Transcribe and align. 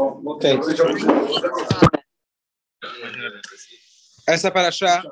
Ok. 0.00 0.50
Essa 4.26 4.50
paraxá, 4.50 5.02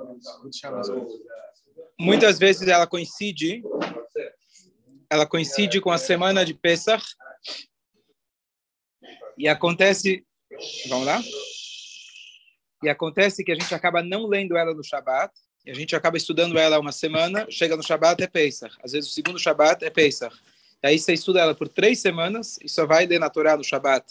muitas 1.98 2.38
vezes 2.38 2.68
ela 2.68 2.86
coincide, 2.86 3.62
ela 5.10 5.26
coincide 5.26 5.80
com 5.80 5.90
a 5.90 5.98
semana 5.98 6.44
de 6.44 6.54
Pesach 6.54 7.04
e 9.36 9.48
acontece, 9.48 10.24
vamos 10.88 11.06
lá? 11.06 11.20
E 12.82 12.88
acontece 12.88 13.44
que 13.44 13.52
a 13.52 13.54
gente 13.54 13.74
acaba 13.74 14.02
não 14.02 14.26
lendo 14.26 14.56
ela 14.56 14.72
no 14.72 14.84
Shabat, 14.84 15.32
e 15.66 15.70
a 15.70 15.74
gente 15.74 15.94
acaba 15.94 16.16
estudando 16.16 16.56
ela 16.58 16.78
uma 16.78 16.92
semana, 16.92 17.46
chega 17.50 17.76
no 17.76 17.82
Shabat 17.82 18.22
é 18.22 18.26
Pesach. 18.26 18.74
Às 18.82 18.92
vezes 18.92 19.10
o 19.10 19.12
segundo 19.12 19.38
Shabat 19.38 19.84
é 19.84 19.90
Pesach. 19.90 20.34
Aí 20.82 20.98
você 20.98 21.12
estuda 21.12 21.40
ela 21.40 21.54
por 21.54 21.68
três 21.68 22.00
semanas 22.00 22.58
e 22.62 22.68
só 22.68 22.86
vai 22.86 23.06
denaturar 23.06 23.58
no 23.58 23.64
Shabat 23.64 24.06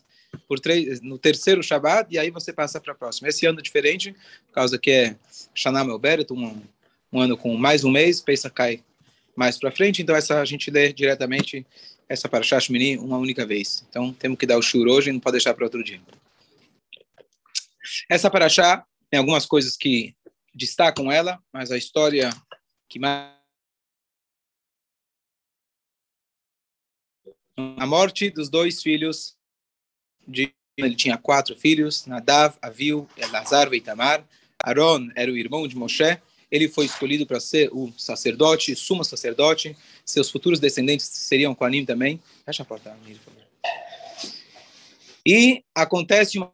por 0.47 0.59
três, 0.59 1.01
no 1.01 1.17
terceiro 1.17 1.61
Shabat 1.61 2.13
e 2.13 2.17
aí 2.17 2.29
você 2.29 2.53
passa 2.53 2.79
para 2.79 2.93
a 2.93 2.95
próxima. 2.95 3.27
Esse 3.27 3.45
ano 3.45 3.59
é 3.59 3.61
diferente, 3.61 4.13
por 4.47 4.53
causa 4.53 4.77
que 4.77 4.91
é 4.91 5.15
Shana 5.53 5.83
Melberet, 5.83 6.31
um, 6.31 6.61
um 7.11 7.19
ano 7.19 7.37
com 7.37 7.55
mais 7.57 7.83
um 7.83 7.91
mês, 7.91 8.21
Pesach 8.21 8.53
cai 8.53 8.83
mais 9.35 9.57
para 9.57 9.71
frente, 9.71 10.01
então 10.01 10.15
essa 10.15 10.41
a 10.41 10.45
gente 10.45 10.71
lê 10.71 10.91
diretamente 10.91 11.65
essa 12.09 12.27
para 12.27 12.43
Shashmini 12.43 12.97
uma 12.97 13.17
única 13.17 13.45
vez. 13.45 13.85
Então 13.89 14.13
temos 14.13 14.37
que 14.37 14.45
dar 14.45 14.57
o 14.57 14.61
shur 14.61 14.87
hoje 14.87 15.11
não 15.11 15.19
pode 15.19 15.33
deixar 15.33 15.53
para 15.53 15.65
outro 15.65 15.83
dia. 15.83 16.01
Essa 18.09 18.29
paraxá 18.29 18.85
tem 19.09 19.19
algumas 19.19 19.45
coisas 19.45 19.77
que 19.77 20.15
destacam 20.53 21.11
ela, 21.11 21.39
mas 21.53 21.71
a 21.71 21.77
história 21.77 22.29
que 22.89 22.99
mais 22.99 23.37
a 27.55 27.85
morte 27.85 28.29
dos 28.29 28.49
dois 28.49 28.81
filhos 28.81 29.35
de 30.27 30.53
ele 30.77 30.95
tinha 30.95 31.17
quatro 31.17 31.55
filhos, 31.55 32.05
Nadav, 32.05 32.55
Aviu, 32.61 33.09
Elazar 33.17 33.73
e 33.73 33.77
Itamar. 33.77 34.23
Aaron 34.63 35.09
era 35.15 35.31
o 35.31 35.37
irmão 35.37 35.67
de 35.67 35.75
Moshe. 35.75 36.21
Ele 36.51 36.69
foi 36.69 36.85
escolhido 36.85 37.25
para 37.25 37.39
ser 37.39 37.69
o 37.73 37.91
sacerdote, 37.97 38.75
sumo 38.75 39.03
sacerdote. 39.03 39.75
Seus 40.05 40.29
futuros 40.29 40.59
descendentes 40.59 41.07
seriam 41.07 41.55
Koanim 41.55 41.83
também. 41.83 42.21
Fecha 42.45 42.61
a 42.61 42.65
porta, 42.65 42.91
por 42.91 43.15
favor. 43.15 43.47
E 45.25 45.63
acontece 45.75 46.37
uma 46.37 46.53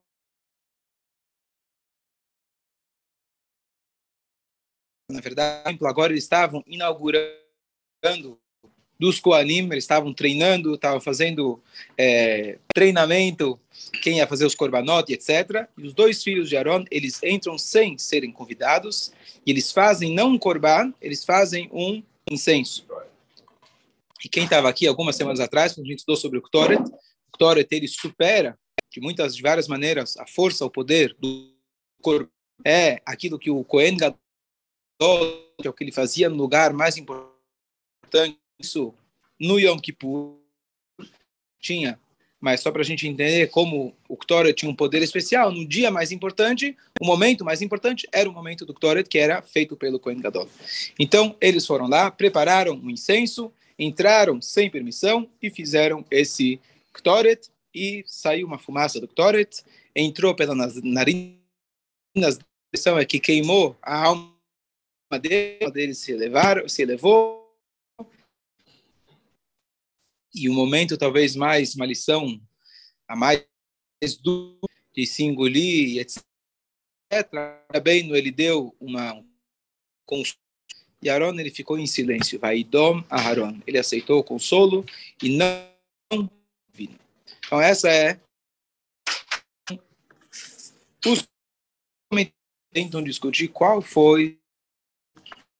na 5.11 5.21
verdade, 5.21 5.77
agora 5.85 6.11
eles 6.11 6.23
estavam 6.23 6.63
inaugurando 6.65 8.39
dos 9.03 9.19
Koanim, 9.19 9.65
eles 9.65 9.83
estavam 9.83 10.13
treinando, 10.13 10.75
estavam 10.75 11.01
fazendo 11.01 11.61
é, 11.97 12.57
treinamento, 12.73 13.59
quem 14.01 14.19
ia 14.19 14.27
fazer 14.27 14.45
os 14.45 14.55
korbanot, 14.55 15.11
etc. 15.11 15.67
E 15.77 15.85
os 15.85 15.93
dois 15.93 16.23
filhos 16.23 16.47
de 16.47 16.55
Aaron, 16.55 16.85
eles 16.89 17.21
entram 17.21 17.57
sem 17.57 17.97
serem 17.97 18.31
convidados, 18.31 19.11
e 19.45 19.51
eles 19.51 19.73
fazem 19.73 20.13
não 20.13 20.29
um 20.29 20.37
korban, 20.37 20.93
eles 21.01 21.25
fazem 21.25 21.69
um 21.73 22.01
incenso. 22.31 22.87
E 24.23 24.29
quem 24.29 24.45
estava 24.45 24.69
aqui 24.69 24.87
algumas 24.87 25.17
semanas 25.17 25.41
atrás, 25.41 25.73
quando 25.73 25.87
a 25.87 25.89
gente 25.89 25.99
estudou 25.99 26.15
sobre 26.15 26.39
o 26.39 26.41
Ktoret, 26.41 26.81
o 26.81 27.31
Ktoret, 27.33 27.67
ele 27.75 27.89
supera, 27.89 28.57
de 28.89 29.01
muitas, 29.01 29.35
de 29.35 29.41
várias 29.41 29.67
maneiras, 29.67 30.15
a 30.15 30.25
força, 30.25 30.63
o 30.63 30.69
poder 30.69 31.13
do 31.19 31.51
corpo. 32.01 32.31
É 32.63 33.01
aquilo 33.05 33.37
que 33.37 33.51
o 33.51 33.65
Kohen 33.65 33.97
Gadol 33.97 34.17
que 35.59 35.67
é 35.67 35.69
o 35.69 35.73
que 35.73 35.83
ele 35.83 35.91
fazia 35.91 36.29
no 36.29 36.35
lugar 36.35 36.71
mais 36.73 36.97
importante, 36.97 38.37
isso 38.63 38.93
no 39.39 39.59
Yom 39.59 39.77
Kippur 39.77 40.37
tinha, 41.59 41.99
mas 42.39 42.61
só 42.61 42.71
para 42.71 42.81
a 42.81 42.85
gente 42.85 43.07
entender 43.07 43.47
como 43.47 43.95
o 44.07 44.17
Ktoret 44.17 44.53
tinha 44.53 44.71
um 44.71 44.75
poder 44.75 45.01
especial, 45.01 45.51
no 45.51 45.67
dia 45.67 45.91
mais 45.91 46.11
importante, 46.11 46.75
o 46.99 47.05
momento 47.05 47.45
mais 47.45 47.61
importante 47.61 48.07
era 48.11 48.29
o 48.29 48.33
momento 48.33 48.65
do 48.65 48.73
Ktoret, 48.73 49.07
que 49.07 49.17
era 49.17 49.41
feito 49.41 49.75
pelo 49.75 49.99
Kohen 49.99 50.19
Gadol. 50.19 50.49
Então, 50.99 51.35
eles 51.39 51.65
foram 51.65 51.87
lá, 51.87 52.09
prepararam 52.09 52.73
o 52.73 52.85
um 52.85 52.89
incenso, 52.89 53.51
entraram 53.77 54.41
sem 54.41 54.69
permissão 54.69 55.29
e 55.41 55.49
fizeram 55.49 56.05
esse 56.11 56.59
Ktoret, 56.93 57.49
e 57.73 58.03
saiu 58.05 58.45
uma 58.45 58.59
fumaça 58.59 58.99
do 58.99 59.07
Ktoret, 59.07 59.63
entrou 59.95 60.35
pela 60.35 60.53
narinas, 60.53 62.39
a 62.85 62.99
é 62.99 63.05
que 63.05 63.19
queimou 63.19 63.75
a 63.81 64.05
alma 64.05 64.33
dele, 65.19 65.93
se 65.95 66.11
elevaram, 66.11 66.67
se 66.67 66.81
elevou. 66.81 67.42
E 70.33 70.49
o 70.49 70.53
momento 70.53 70.97
talvez 70.97 71.35
mais 71.35 71.75
uma 71.75 71.85
lição 71.85 72.41
a 73.07 73.15
mais 73.15 73.45
do 74.21 74.59
de 74.93 75.05
se 75.05 75.23
engolir, 75.23 75.99
etc. 75.99 76.23
Também 77.71 78.11
ele 78.15 78.31
deu 78.31 78.75
uma 78.79 79.23
e 81.01 81.09
Aaron 81.09 81.37
ele 81.39 81.51
ficou 81.51 81.77
em 81.77 81.85
silêncio. 81.85 82.39
Vai 82.39 82.63
dom 82.63 83.03
a 83.09 83.19
Aaron. 83.19 83.59
Ele 83.67 83.77
aceitou 83.77 84.19
o 84.19 84.23
consolo 84.23 84.85
e 85.21 85.29
não. 85.29 86.29
Então 87.45 87.61
essa 87.61 87.89
é 87.89 88.19
os 91.05 91.27
tentam 92.71 93.03
discutir 93.03 93.49
qual 93.49 93.81
foi 93.81 94.39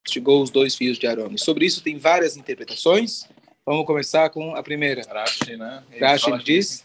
chegou 0.06 0.42
os 0.42 0.50
dois 0.50 0.74
filhos 0.74 0.98
de. 0.98 1.34
E 1.34 1.38
sobre 1.38 1.64
isso 1.64 1.82
tem 1.82 1.96
várias 1.96 2.36
interpretações. 2.36 3.28
Vamos 3.66 3.86
começar 3.86 4.28
com 4.28 4.54
a 4.54 4.62
primeira. 4.62 5.00
Rashi, 5.08 5.56
né? 5.56 5.82
Rashi 5.98 6.30
diz... 6.44 6.82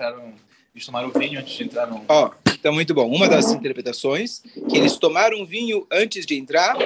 Eles 0.73 0.85
tomaram 0.85 1.11
vinho 1.11 1.39
antes 1.41 1.57
de 1.57 1.63
entrar 1.63 1.87
no... 1.87 2.05
Ó, 2.07 2.27
oh, 2.27 2.51
então 2.53 2.71
muito 2.71 2.93
bom. 2.93 3.09
Uma 3.13 3.27
das 3.27 3.51
interpretações 3.51 4.39
que 4.39 4.77
eles 4.77 4.95
tomaram 4.95 5.45
vinho 5.45 5.85
antes 5.91 6.25
de 6.25 6.37
entrar 6.37 6.77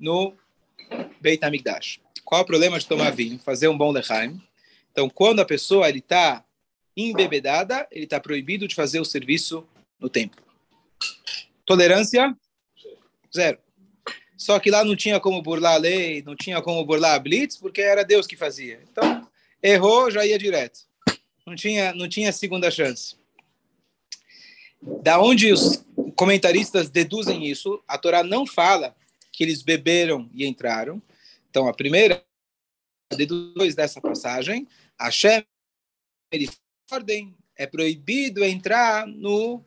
no 0.00 0.32
Beit 1.20 1.44
HaMikdash. 1.44 2.00
Qual 2.24 2.40
é 2.40 2.44
o 2.44 2.46
problema 2.46 2.78
de 2.78 2.86
tomar 2.86 3.10
vinho? 3.10 3.38
Fazer 3.40 3.68
um 3.68 3.76
bom 3.76 3.90
lechaim. 3.90 4.40
Então, 4.90 5.10
quando 5.10 5.40
a 5.40 5.44
pessoa 5.44 5.86
ele 5.86 5.98
está 5.98 6.42
embebedada, 6.96 7.86
ele 7.90 8.04
está 8.04 8.18
proibido 8.18 8.66
de 8.66 8.74
fazer 8.74 9.00
o 9.00 9.04
serviço 9.04 9.66
no 10.00 10.08
templo. 10.08 10.42
Tolerância? 11.66 12.34
Zero. 13.34 13.58
Só 14.34 14.58
que 14.58 14.70
lá 14.70 14.82
não 14.82 14.96
tinha 14.96 15.20
como 15.20 15.42
burlar 15.42 15.74
a 15.74 15.78
lei, 15.78 16.22
não 16.22 16.34
tinha 16.34 16.62
como 16.62 16.82
burlar 16.86 17.14
a 17.14 17.18
blitz, 17.18 17.56
porque 17.58 17.82
era 17.82 18.02
Deus 18.02 18.26
que 18.26 18.36
fazia. 18.36 18.80
Então, 18.90 19.21
errou, 19.62 20.10
já 20.10 20.26
ia 20.26 20.38
direto. 20.38 20.80
Não 21.46 21.54
tinha, 21.54 21.94
não 21.94 22.08
tinha 22.08 22.32
segunda 22.32 22.70
chance. 22.70 23.16
Da 25.02 25.20
onde 25.20 25.52
os 25.52 25.84
comentaristas 26.16 26.90
deduzem 26.90 27.46
isso, 27.46 27.82
a 27.86 27.96
Torá 27.96 28.22
não 28.22 28.46
fala 28.46 28.96
que 29.30 29.42
eles 29.44 29.62
beberam 29.62 30.28
e 30.34 30.46
entraram. 30.46 31.00
Então, 31.50 31.68
a 31.68 31.74
primeira 31.74 32.24
deduz 33.16 33.74
dessa 33.74 34.00
passagem, 34.00 34.66
Hashem, 34.98 35.44
ele 36.32 36.48
ordem, 36.90 37.34
é 37.56 37.66
proibido 37.66 38.44
entrar 38.44 39.06
no 39.06 39.62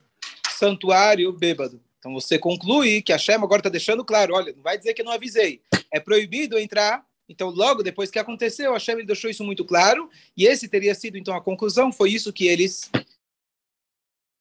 santuário 0.50 1.31
bêbado. 1.31 1.81
Então 2.00 2.13
você 2.13 2.38
conclui 2.38 3.01
que 3.01 3.12
a 3.12 3.17
Shem 3.17 3.35
agora 3.35 3.59
está 3.59 3.69
deixando 3.69 4.06
claro, 4.06 4.35
olha, 4.35 4.53
não 4.53 4.62
vai 4.62 4.77
dizer 4.77 4.94
que 4.94 5.01
eu 5.01 5.06
não 5.06 5.12
avisei. 5.12 5.62
É 5.91 6.00
proibido 6.00 6.57
entrar. 6.57 7.05
Então 7.28 7.50
logo 7.50 7.81
depois 7.81 8.12
que 8.12 8.19
aconteceu, 8.19 8.75
a 8.75 8.80
Shem 8.80 9.06
deixou 9.06 9.30
isso 9.30 9.44
muito 9.44 9.66
claro. 9.66 10.09
E 10.38 10.46
esse 10.46 10.68
teria 10.68 10.94
sido 10.94 11.18
então 11.18 11.36
a 11.36 11.41
conclusão. 11.41 11.91
Foi 11.91 12.12
isso 12.12 12.31
que 12.31 12.47
eles 12.47 12.90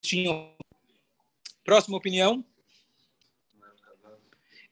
tinham. 0.03 0.53
Próxima 1.65 1.97
opinião. 1.97 2.45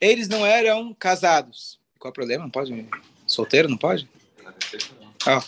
Eles 0.00 0.28
não 0.28 0.44
eram 0.44 0.92
casados. 0.94 1.80
Qual 1.98 2.10
é 2.10 2.12
o 2.12 2.14
problema? 2.14 2.44
Não 2.44 2.50
pode? 2.50 2.88
Solteiro 3.26 3.68
não 3.68 3.78
pode? 3.78 4.08
Ah. 5.26 5.42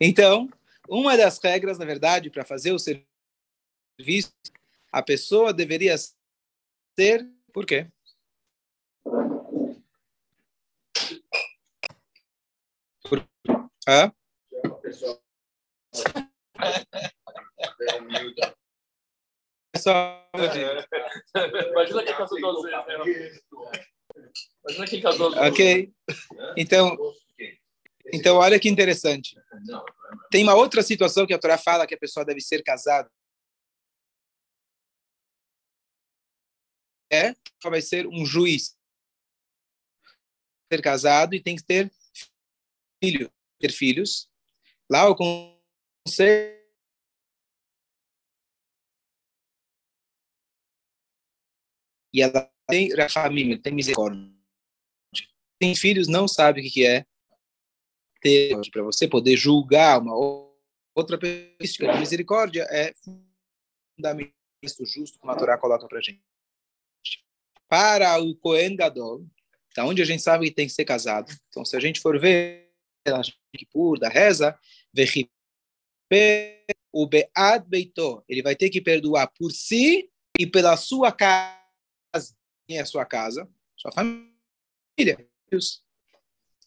Então, 0.00 0.50
uma 0.88 1.16
das 1.16 1.38
regras, 1.38 1.78
na 1.78 1.84
verdade, 1.84 2.30
para 2.30 2.44
fazer 2.44 2.72
o 2.72 2.78
serviço, 2.78 4.32
a 4.90 5.02
pessoa 5.02 5.52
deveria 5.52 5.94
ser. 6.98 7.28
Por 7.52 7.66
quê? 7.66 7.86
Hã? 13.88 14.12
Só... 19.76 20.28
Imagina 21.70 22.04
quem 22.04 22.16
casou 22.16 22.40
duas 22.40 22.62
vezes. 22.62 23.42
Imagina 24.64 24.86
quem 24.86 25.02
casou 25.02 25.30
duas 25.30 25.50
Ok. 25.50 25.92
Então, 26.56 26.96
então, 28.12 28.36
olha 28.36 28.60
que 28.60 28.68
interessante. 28.68 29.36
Tem 30.30 30.42
uma 30.42 30.54
outra 30.54 30.82
situação 30.82 31.26
que 31.26 31.34
a 31.34 31.38
Torá 31.38 31.58
fala 31.58 31.86
que 31.86 31.94
a 31.94 31.98
pessoa 31.98 32.24
deve 32.24 32.40
ser 32.40 32.62
casada 32.62 33.10
é 37.10 37.34
vai 37.62 37.82
ser 37.82 38.06
um 38.06 38.24
juiz 38.24 38.74
ser 40.72 40.80
casado 40.80 41.34
e 41.34 41.42
tem 41.42 41.54
que 41.54 41.62
ter 41.62 41.92
filho, 43.02 43.30
ter 43.62 43.72
filhos. 43.72 44.28
Lá 44.90 45.08
o 45.08 45.14
conselho 45.16 46.60
e 52.12 52.20
ela 52.20 52.52
tem 52.66 52.92
rachamim, 52.94 53.56
tem 53.56 53.72
misericórdia. 53.72 54.30
Tem 55.58 55.74
filhos, 55.76 56.08
não 56.08 56.26
sabe 56.26 56.60
o 56.60 56.70
que 56.70 56.84
é 56.84 57.06
ter 58.20 58.58
para 58.70 58.82
você 58.82 59.08
poder 59.08 59.36
julgar 59.36 60.00
uma 60.00 60.14
outra 60.94 61.16
de 61.16 61.56
misericórdia 61.98 62.66
é 62.70 62.92
fundamental 63.96 64.34
justo 64.84 65.18
como 65.18 65.32
a 65.32 65.36
Torá 65.36 65.58
coloca 65.58 65.88
para 65.88 66.00
gente. 66.00 66.22
Para 67.68 68.20
o 68.20 68.36
Kohen 68.36 68.76
Gadol, 68.76 69.26
da 69.74 69.84
onde 69.84 70.02
a 70.02 70.04
gente 70.04 70.22
sabe 70.22 70.46
que 70.46 70.54
tem 70.54 70.66
que 70.66 70.72
ser 70.72 70.84
casado. 70.84 71.32
Então, 71.48 71.64
se 71.64 71.76
a 71.76 71.80
gente 71.80 72.00
for 72.00 72.20
ver 72.20 72.71
por 73.72 73.98
da 73.98 74.08
reza, 74.08 74.58
o 76.92 77.06
Be'ad 77.06 77.66
Beitó, 77.66 78.22
ele 78.28 78.42
vai 78.42 78.54
ter 78.54 78.70
que 78.70 78.80
perdoar 78.80 79.28
por 79.28 79.50
si 79.50 80.10
e 80.38 80.46
pela 80.46 80.76
sua 80.76 81.10
casa. 81.10 82.36
Quem 82.66 82.78
é 82.78 82.82
a 82.82 82.86
sua 82.86 83.04
casa? 83.04 83.48
Sua 83.76 83.90
família. 83.92 85.26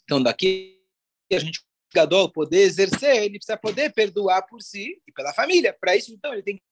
Então, 0.03 0.21
daqui 0.21 0.83
a 1.31 1.39
gente 1.39 1.63
Gadol 1.93 2.29
poder 2.29 2.63
exercer, 2.63 3.23
ele 3.23 3.37
precisa 3.39 3.57
poder 3.57 3.93
perdoar 3.93 4.41
por 4.41 4.61
si 4.61 5.01
e 5.07 5.11
pela 5.13 5.33
família. 5.33 5.73
Para 5.79 5.95
isso, 5.95 6.13
então, 6.13 6.33
ele 6.33 6.43
tem 6.43 6.57
que 6.57 6.63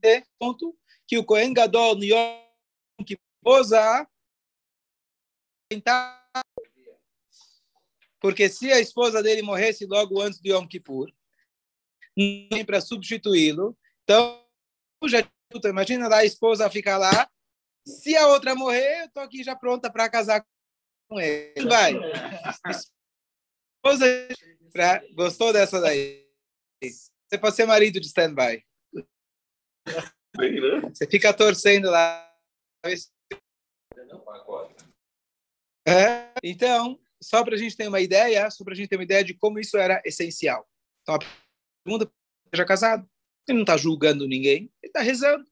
ter 0.00 0.24
ponto 0.38 0.78
que 1.06 1.18
o 1.18 1.24
Kohen 1.24 1.52
Gadol 1.52 1.96
no 1.96 2.04
Yom 2.04 2.40
Kippur 3.04 3.64
tentar 5.68 6.21
porque 8.22 8.48
se 8.48 8.70
a 8.72 8.78
esposa 8.78 9.20
dele 9.20 9.42
morresse 9.42 9.84
logo 9.84 10.22
antes 10.22 10.40
do 10.40 10.48
Yom 10.48 10.64
Kippur, 10.64 11.12
nem 12.16 12.64
para 12.64 12.80
substituí-lo, 12.80 13.76
então 14.04 14.40
já 15.06 15.28
imagina 15.64 16.06
lá 16.06 16.18
a 16.18 16.24
esposa 16.24 16.70
ficar 16.70 16.98
lá, 16.98 17.28
se 17.84 18.16
a 18.16 18.28
outra 18.28 18.54
morrer, 18.54 19.02
eu 19.02 19.10
tô 19.10 19.18
aqui 19.18 19.42
já 19.42 19.56
pronta 19.56 19.92
para 19.92 20.08
casar 20.08 20.46
com 21.10 21.20
ele. 21.20 21.68
Vai. 21.68 21.94
Esposa, 23.84 24.06
pra, 24.72 25.02
gostou 25.14 25.52
dessa 25.52 25.80
daí? 25.80 26.24
Você 26.80 27.38
pode 27.40 27.56
ser 27.56 27.66
marido 27.66 27.98
de 27.98 28.06
stand-by. 28.06 28.64
Você 30.94 31.08
fica 31.08 31.34
torcendo 31.34 31.90
lá. 31.90 32.32
É, 35.84 36.32
então, 36.44 37.01
só 37.22 37.44
para 37.44 37.54
a 37.54 37.58
gente 37.58 37.76
ter 37.76 37.88
uma 37.88 38.00
ideia, 38.00 38.50
só 38.50 38.64
para 38.64 38.74
a 38.74 38.76
gente 38.76 38.88
ter 38.88 38.96
uma 38.96 39.04
ideia 39.04 39.24
de 39.24 39.34
como 39.34 39.58
isso 39.58 39.78
era 39.78 40.02
essencial. 40.04 40.68
Então, 41.02 41.14
a 41.14 41.18
pergunta 41.84 42.12
já 42.52 42.64
casado, 42.64 43.08
ele 43.48 43.58
não 43.58 43.62
está 43.62 43.76
julgando 43.76 44.26
ninguém, 44.26 44.70
ele 44.82 44.90
está 44.90 45.00
rezando. 45.00 45.44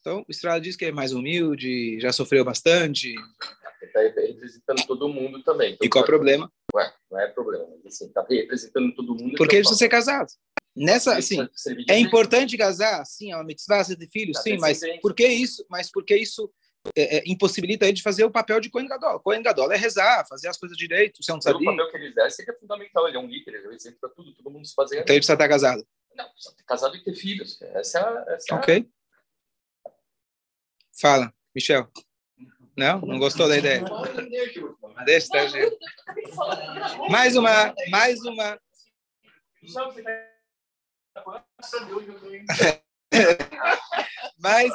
Então, 0.00 0.24
o 0.26 0.30
Estrada 0.30 0.60
diz 0.60 0.76
que 0.76 0.86
é 0.86 0.92
mais 0.92 1.12
humilde, 1.12 2.00
já 2.00 2.12
sofreu 2.12 2.44
bastante. 2.44 3.08
Ele 3.08 3.86
está 3.86 4.00
representando 4.00 4.86
todo 4.86 5.08
mundo 5.08 5.42
também. 5.42 5.74
Então, 5.74 5.86
e 5.86 5.90
qual 5.90 6.02
é 6.02 6.04
o 6.04 6.06
problema? 6.06 6.52
Ué, 6.74 6.92
não 7.10 7.20
é 7.20 7.26
problema, 7.28 7.66
mas 7.68 7.94
assim, 7.94 8.06
está 8.06 8.24
representando 8.28 8.94
todo 8.94 9.14
mundo. 9.14 9.34
Porque 9.36 9.56
ele 9.56 9.62
precisa 9.62 9.78
ser 9.78 9.88
casado. 9.88 10.28
Nessa, 10.74 11.16
assim, 11.16 11.38
é 11.88 11.98
importante 11.98 12.56
casar, 12.56 13.04
sim, 13.04 13.32
é 13.32 13.36
uma 13.36 13.44
mitzvah, 13.44 13.82
ser 13.84 13.96
de 13.96 14.08
filhos, 14.08 14.36
tá 14.36 14.42
sim, 14.42 14.56
mas 14.56 14.80
por 15.02 15.14
que 15.14 15.26
isso? 15.26 15.66
Mas 15.68 15.90
por 15.90 16.04
que 16.04 16.16
isso 16.16 16.50
é, 16.96 17.18
é, 17.18 17.22
impossibilita 17.26 17.84
ele 17.84 17.92
de 17.92 18.02
fazer 18.02 18.24
o 18.24 18.30
papel 18.30 18.60
de 18.60 18.70
Cohen 18.70 18.88
Gadol. 18.88 19.20
Cohen 19.20 19.42
Gadol 19.42 19.70
é 19.72 19.76
rezar, 19.76 20.26
fazer 20.26 20.48
as 20.48 20.56
coisas 20.56 20.76
direito. 20.76 21.20
O 21.20 21.26
papel 21.36 21.90
que 21.90 21.96
ele 21.96 22.08
exerce 22.08 22.48
é 22.48 22.52
fundamental, 22.54 23.06
ele 23.06 23.16
é 23.16 23.20
um 23.20 23.26
líder, 23.26 23.54
ele 23.54 23.66
é 23.66 23.70
um 23.70 23.72
exemplo 23.72 23.98
para 24.00 24.10
tudo, 24.10 24.34
todo 24.34 24.50
mundo 24.50 24.66
se 24.66 24.74
fazer. 24.74 25.00
Então 25.00 25.14
ele 25.14 25.20
precisa 25.20 25.34
estar 25.34 25.48
casado. 25.48 25.86
Não, 26.14 26.28
precisa 26.30 26.56
ter 26.56 26.64
casado 26.64 26.96
e 26.96 27.04
ter 27.04 27.14
filhos. 27.14 27.60
Essa 27.60 27.98
é 27.98 28.02
a... 28.02 28.24
Essa 28.34 28.54
ok. 28.54 28.88
A... 29.86 29.90
Fala, 30.98 31.34
Michel. 31.54 31.86
Não? 32.76 33.00
Não 33.00 33.18
gostou 33.18 33.46
da 33.46 33.58
ideia? 33.58 33.84
Deixa, 35.04 35.28
tá, 35.28 35.46
gente. 35.46 35.76
Mais 37.10 37.36
uma, 37.36 37.74
mais 37.90 38.20
uma. 38.22 38.58
mais 44.38 44.72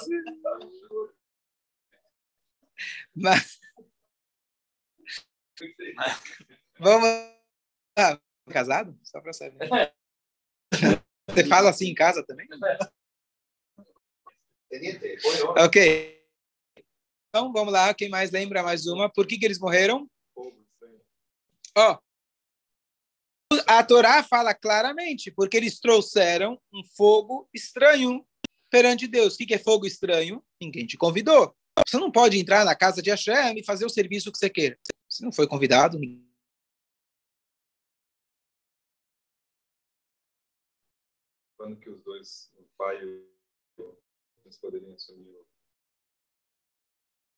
mas... 3.15 3.59
Vamos 6.79 7.09
casado? 8.51 8.97
Só 9.03 9.21
para 9.21 9.33
saber. 9.33 9.69
Você 11.29 11.45
fala 11.47 11.69
assim 11.69 11.87
em 11.87 11.95
casa 11.95 12.23
também? 12.25 12.47
Ok. 15.57 16.25
Então, 17.29 17.51
vamos 17.51 17.73
lá. 17.73 17.93
Quem 17.93 18.09
mais 18.09 18.31
lembra 18.31 18.63
mais 18.63 18.85
uma? 18.85 19.09
Por 19.09 19.25
que, 19.25 19.37
que 19.37 19.45
eles 19.45 19.59
morreram? 19.59 20.09
Ó, 21.77 21.93
oh, 21.93 22.05
a 23.67 23.83
Torá 23.83 24.23
fala 24.23 24.53
claramente, 24.53 25.29
porque 25.31 25.57
eles 25.57 25.79
trouxeram 25.79 26.59
um 26.73 26.83
fogo 26.95 27.49
estranho 27.53 28.25
perante 28.69 29.07
Deus. 29.07 29.35
O 29.35 29.37
que, 29.37 29.45
que 29.45 29.53
é 29.53 29.59
fogo 29.59 29.85
estranho? 29.85 30.43
Ninguém 30.61 30.85
te 30.85 30.97
convidou. 30.97 31.55
Você 31.85 31.97
não 31.97 32.11
pode 32.11 32.37
entrar 32.37 32.63
na 32.63 32.75
casa 32.75 33.01
de 33.01 33.09
Hashem 33.09 33.57
e 33.57 33.63
fazer 33.63 33.85
o 33.85 33.89
serviço 33.89 34.31
que 34.31 34.37
você 34.37 34.49
queira. 34.49 34.79
Você 35.09 35.23
não 35.23 35.31
foi 35.31 35.47
convidado. 35.47 35.99
Quando 41.57 41.79
que 41.79 41.89
os 41.89 42.01
dois, 42.03 42.51
o 42.55 42.63
pai 42.77 43.03
e 43.03 43.05
o 43.05 43.97
eles 44.45 44.57
poderiam 44.57 44.93
assumir? 44.93 45.35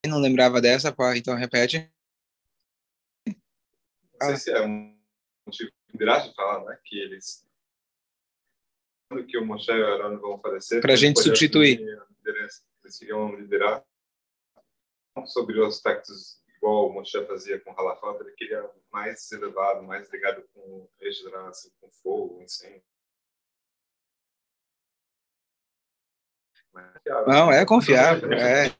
Eu 0.04 0.12
não 0.12 0.20
lembrava 0.20 0.62
dessa, 0.62 0.94
pai, 0.94 1.18
então 1.18 1.36
repete. 1.36 1.92
Não 3.26 4.28
sei 4.28 4.38
se 4.38 4.52
é 4.52 4.62
um 4.62 4.98
motivo 5.46 5.72
de 5.94 6.34
falar, 6.36 6.66
né? 6.66 6.80
Que 6.84 7.00
eles 7.00 7.48
quando 9.10 9.26
que 9.26 9.38
o 9.38 9.46
Moshe 9.46 9.72
e 9.72 9.80
o 9.80 9.86
Aaron 9.86 10.20
vão 10.20 10.40
falecer 10.40 10.82
para 10.82 10.94
a 10.94 10.98
gente 10.98 11.22
substituir 11.22 11.80
eles 12.26 13.00
queriam 13.00 13.36
liderar 13.36 13.86
sobre 15.26 15.60
os 15.60 15.76
aspectos 15.76 16.38
igual 16.58 16.90
o 16.90 16.94
Moshe 16.94 17.26
fazia 17.26 17.60
com 17.60 17.72
Halafat, 17.72 18.20
ele 18.22 18.32
queria 18.34 18.70
mais 18.92 19.32
elevado, 19.32 19.84
mais 19.84 20.12
ligado 20.12 20.44
com 20.54 20.88
assim, 21.48 21.70
com 21.80 21.90
fogo, 21.92 22.42
incêndio. 22.42 22.84
Não, 27.26 27.52
é 27.52 27.66
confiável. 27.66 28.32
É. 28.34 28.76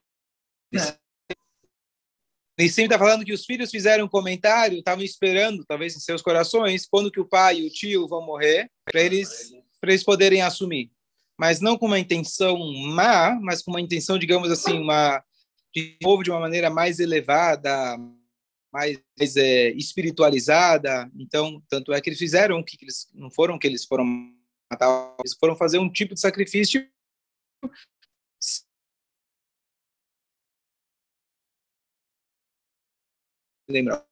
Nissim 2.60 2.84
está 2.84 2.98
falando 2.98 3.24
que 3.24 3.34
os 3.34 3.46
filhos 3.46 3.72
fizeram 3.72 4.06
um 4.06 4.10
comentário, 4.10 4.80
estavam 4.80 5.04
esperando, 5.04 5.64
talvez 5.66 5.96
em 5.96 6.00
seus 6.00 6.22
corações, 6.22 6.88
quando 6.88 7.12
que 7.12 7.20
o 7.20 7.28
pai 7.28 7.60
e 7.60 7.68
o 7.68 7.70
tio 7.70 8.08
vão 8.08 8.26
morrer, 8.26 8.70
para 8.86 9.02
eles, 9.02 9.52
eles 9.84 10.04
poderem 10.04 10.42
assumir. 10.42 10.92
Mas 11.40 11.62
não 11.62 11.78
com 11.78 11.86
uma 11.86 12.00
intenção 12.00 12.58
má, 12.88 13.38
mas 13.40 13.62
com 13.62 13.72
uma 13.72 13.82
intenção, 13.82 14.18
digamos 14.18 14.52
assim, 14.52 14.80
uma 14.80 15.24
de 15.76 15.98
novo 16.02 16.24
de 16.24 16.32
uma 16.32 16.40
maneira 16.40 16.70
mais 16.70 17.00
elevada, 17.00 17.98
mais 18.72 19.00
é, 19.36 19.70
espiritualizada. 19.72 21.10
Então, 21.16 21.62
tanto 21.70 21.94
é 21.94 22.02
que 22.02 22.10
eles 22.10 22.20
fizeram 22.20 22.64
que 22.64 22.78
eles 22.82 23.10
não 23.14 23.30
foram 23.30 23.58
que 23.60 23.68
eles 23.68 23.86
foram 23.86 24.06
matar, 24.72 25.16
eles 25.20 25.36
foram 25.40 25.56
fazer 25.56 25.78
um 25.80 25.92
tipo 25.92 26.14
de 26.14 26.20
sacrifício 26.20 26.88
lembra 33.70 34.06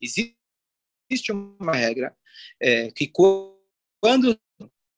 existe 0.00 1.32
uma 1.32 1.74
regra 1.74 2.16
é, 2.60 2.90
que 2.90 3.10
quando 4.00 4.38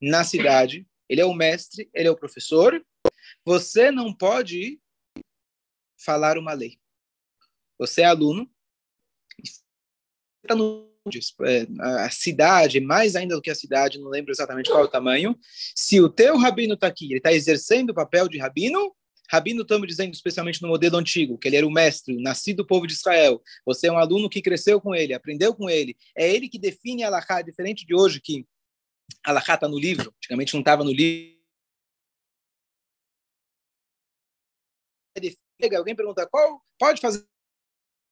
na 0.00 0.24
cidade 0.24 0.86
ele 1.08 1.20
é 1.20 1.24
o 1.24 1.34
mestre, 1.34 1.88
ele 1.94 2.08
é 2.08 2.10
o 2.10 2.16
professor. 2.16 2.84
Você 3.44 3.90
não 3.90 4.12
pode 4.12 4.80
falar 5.96 6.38
uma 6.38 6.52
lei. 6.52 6.78
Você 7.78 8.02
é 8.02 8.06
aluno, 8.06 8.50
está 10.42 10.54
é, 11.46 11.66
a 12.04 12.10
cidade, 12.10 12.80
mais 12.80 13.16
ainda 13.16 13.34
do 13.34 13.42
que 13.42 13.50
a 13.50 13.54
cidade, 13.54 13.98
não 13.98 14.08
lembro 14.08 14.32
exatamente 14.32 14.70
qual 14.70 14.82
é 14.82 14.84
o 14.84 14.90
tamanho. 14.90 15.38
Se 15.74 16.00
o 16.00 16.08
teu 16.08 16.36
rabino 16.36 16.74
está 16.74 16.86
aqui, 16.86 17.06
ele 17.06 17.18
está 17.18 17.32
exercendo 17.32 17.90
o 17.90 17.94
papel 17.94 18.28
de 18.28 18.38
rabino, 18.38 18.94
rabino 19.30 19.62
estamos 19.62 19.86
dizendo 19.86 20.12
especialmente 20.12 20.62
no 20.62 20.68
modelo 20.68 20.96
antigo, 20.96 21.38
que 21.38 21.48
ele 21.48 21.56
era 21.56 21.66
o 21.66 21.70
mestre, 21.70 22.20
nascido 22.20 22.58
do 22.58 22.66
povo 22.66 22.86
de 22.86 22.94
Israel. 22.94 23.42
Você 23.64 23.86
é 23.86 23.92
um 23.92 23.98
aluno 23.98 24.28
que 24.28 24.42
cresceu 24.42 24.80
com 24.80 24.94
ele, 24.94 25.14
aprendeu 25.14 25.54
com 25.54 25.68
ele. 25.68 25.96
É 26.16 26.28
ele 26.28 26.48
que 26.48 26.58
define 26.58 27.04
a 27.04 27.08
Allahá, 27.08 27.42
diferente 27.42 27.86
de 27.86 27.94
hoje, 27.94 28.20
que 28.20 28.46
Alahá 29.24 29.54
está 29.54 29.68
no 29.68 29.78
livro, 29.78 30.14
antigamente 30.16 30.54
não 30.54 30.60
estava 30.60 30.84
no 30.84 30.92
livro. 30.92 31.38
Alguém 35.76 35.96
pergunta, 35.96 36.26
qual 36.28 36.64
pode 36.78 37.00
fazer 37.00 37.26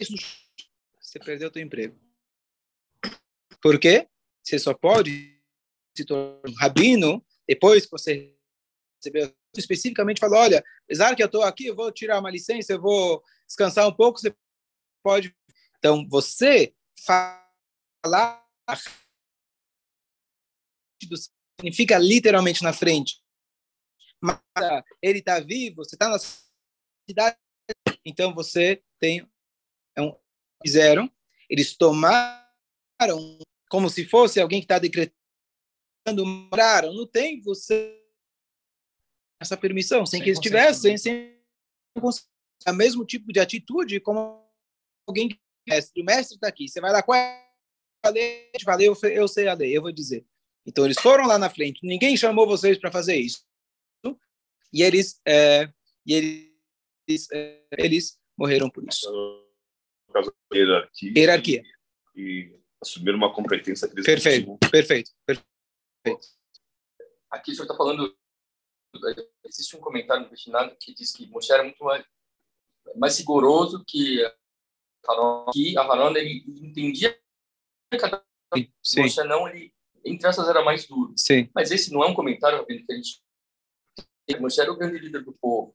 isso? 0.00 0.14
Você 1.00 1.18
perdeu 1.18 1.48
o 1.48 1.52
seu 1.52 1.62
emprego. 1.62 1.98
Por 3.60 3.78
quê? 3.78 4.08
Você 4.42 4.58
só 4.58 4.74
pode 4.74 5.40
se 5.96 6.04
tornar 6.04 6.40
um 6.48 6.54
rabino 6.54 7.24
depois 7.46 7.84
que 7.84 7.90
você 7.90 8.36
recebeu 8.98 9.34
especificamente 9.56 10.20
falou, 10.20 10.38
olha, 10.38 10.64
apesar 10.84 11.14
que 11.14 11.22
eu 11.22 11.26
estou 11.26 11.42
aqui, 11.42 11.66
eu 11.66 11.74
vou 11.76 11.90
tirar 11.90 12.18
uma 12.18 12.30
licença, 12.30 12.72
eu 12.72 12.80
vou 12.80 13.22
descansar 13.46 13.88
um 13.88 13.94
pouco, 13.94 14.18
você 14.18 14.36
pode... 15.02 15.34
Então, 15.78 16.06
você 16.08 16.74
falar 17.04 18.44
significa 21.58 21.98
literalmente 21.98 22.62
na 22.62 22.72
frente. 22.72 23.22
Mas 24.22 24.40
ele 25.02 25.18
está 25.18 25.40
vivo, 25.40 25.84
você 25.84 25.94
está 25.94 26.08
na 26.08 26.18
cidade, 26.18 27.36
então 28.04 28.34
você 28.34 28.82
tem 28.98 29.28
é 29.96 30.02
um, 30.02 30.14
fizeram, 30.64 31.10
eles 31.48 31.76
tomaram 31.76 32.46
como 33.68 33.88
se 33.88 34.04
fosse 34.04 34.40
alguém 34.40 34.60
que 34.60 34.64
está 34.64 34.78
decretando, 34.78 36.24
moraram, 36.24 36.92
não 36.94 37.06
tem 37.06 37.40
você 37.40 38.02
essa 39.40 39.56
permissão, 39.56 40.06
sem, 40.06 40.18
sem 40.18 40.24
que 40.24 40.30
eles 40.30 40.40
tivessem, 40.40 40.96
sem, 40.96 41.38
o 41.98 42.72
mesmo 42.72 43.04
tipo 43.04 43.32
de 43.32 43.40
atitude 43.40 44.00
como 44.00 44.42
alguém 45.06 45.28
que 45.28 45.38
é 45.68 45.74
mestre, 45.74 46.02
o 46.02 46.04
mestre 46.04 46.36
está 46.36 46.48
aqui, 46.48 46.68
você 46.68 46.80
vai 46.80 46.92
lá, 46.92 47.02
qual 47.02 47.16
é 47.16 47.46
a 48.04 48.08
lei? 48.08 48.50
Eu, 48.80 48.96
eu 49.10 49.28
sei 49.28 49.48
a 49.48 49.54
lei, 49.54 49.76
eu 49.76 49.82
vou 49.82 49.92
dizer. 49.92 50.26
Então 50.66 50.84
eles 50.84 51.00
foram 51.00 51.26
lá 51.26 51.38
na 51.38 51.48
frente, 51.48 51.86
ninguém 51.86 52.16
chamou 52.16 52.46
vocês 52.46 52.78
para 52.78 52.90
fazer 52.90 53.16
isso, 53.16 53.46
e 54.72 54.82
eles, 54.82 55.20
é, 55.26 55.72
e 56.04 56.14
eles, 57.08 57.30
é, 57.32 57.64
eles 57.78 58.18
morreram 58.36 58.68
por 58.68 58.84
isso. 58.86 59.08
Por 60.06 60.12
causa 60.12 60.34
da 60.50 60.58
hierarquia. 60.58 61.12
Hierarquia. 61.16 61.62
E, 62.14 62.20
e 62.20 62.60
assumir 62.82 63.14
uma 63.14 63.32
competência 63.32 63.88
que 63.88 63.94
eles 63.94 64.04
perfeito, 64.04 64.58
perfeito, 64.70 65.10
perfeito. 65.24 65.46
Aqui 67.30 67.52
o 67.52 67.54
senhor 67.54 67.64
está 67.64 67.76
falando 67.76 68.14
existe 69.44 69.76
um 69.76 69.80
comentário 69.80 70.24
no 70.24 70.30
Vishnada 70.30 70.74
que 70.80 70.94
diz 70.94 71.12
que 71.12 71.26
Moshe 71.26 71.52
era 71.52 71.62
muito 71.62 71.82
mais, 71.84 72.04
mais 72.94 73.18
rigoroso 73.18 73.84
que 73.86 74.22
Haron, 75.06 75.46
que 75.52 75.76
Haron 75.76 76.16
ele 76.16 76.44
entendia 76.46 77.18
cada 78.00 78.24
Sim. 78.82 79.02
Moshe 79.02 79.22
não, 79.24 79.48
ele 79.48 79.74
entre 80.06 80.28
essas 80.28 80.48
era 80.48 80.64
mais 80.64 80.86
duro. 80.86 81.12
Sim. 81.16 81.50
Mas 81.54 81.70
esse 81.70 81.92
não 81.92 82.02
é 82.02 82.08
um 82.08 82.14
comentário 82.14 82.64
que 82.64 82.72
a 82.72 82.94
gente 82.94 83.22
Moshe 84.40 84.60
era 84.60 84.72
o 84.72 84.76
grande 84.76 84.98
líder 84.98 85.22
do 85.24 85.32
povo. 85.32 85.74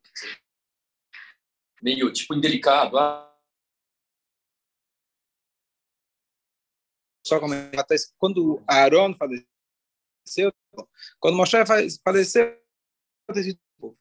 Meio, 1.82 2.12
tipo, 2.12 2.36
indelicado. 2.36 2.98
Ah, 2.98 3.28
Só 7.26 7.40
comentar, 7.40 7.86
quando 8.18 8.62
Aaron 8.68 9.16
faleceu, 9.16 10.52
quando 11.18 11.38
Moshe 11.38 11.56
faleceu, 12.04 12.60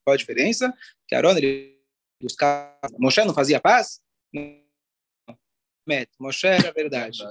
qual 0.03 0.15
a 0.15 0.17
diferença? 0.17 0.77
Que 1.07 1.15
Aaron, 1.15 1.37
ele 1.37 1.81
buscava... 2.21 2.77
Moshe 2.99 3.25
não 3.25 3.35
fazia 3.35 3.61
paz? 3.61 4.03
Não. 4.33 4.61
Moshe 6.19 6.47
era 6.47 6.73
verdade. 6.73 7.23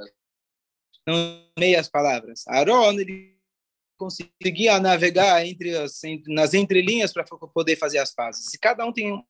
Não 1.07 1.45
meias 1.57 1.89
palavras. 1.89 2.47
Aaron, 2.47 2.93
ele 2.93 3.37
conseguia 3.97 4.79
navegar 4.79 5.45
entre 5.45 5.75
as, 5.75 6.01
nas 6.27 6.53
entrelinhas 6.53 7.11
para 7.11 7.25
poder 7.25 7.75
fazer 7.75 7.97
as 7.97 8.13
pazes. 8.13 8.53
E 8.53 8.57
cada 8.57 8.85
um 8.85 8.93
tem 8.93 9.11
um 9.11 9.23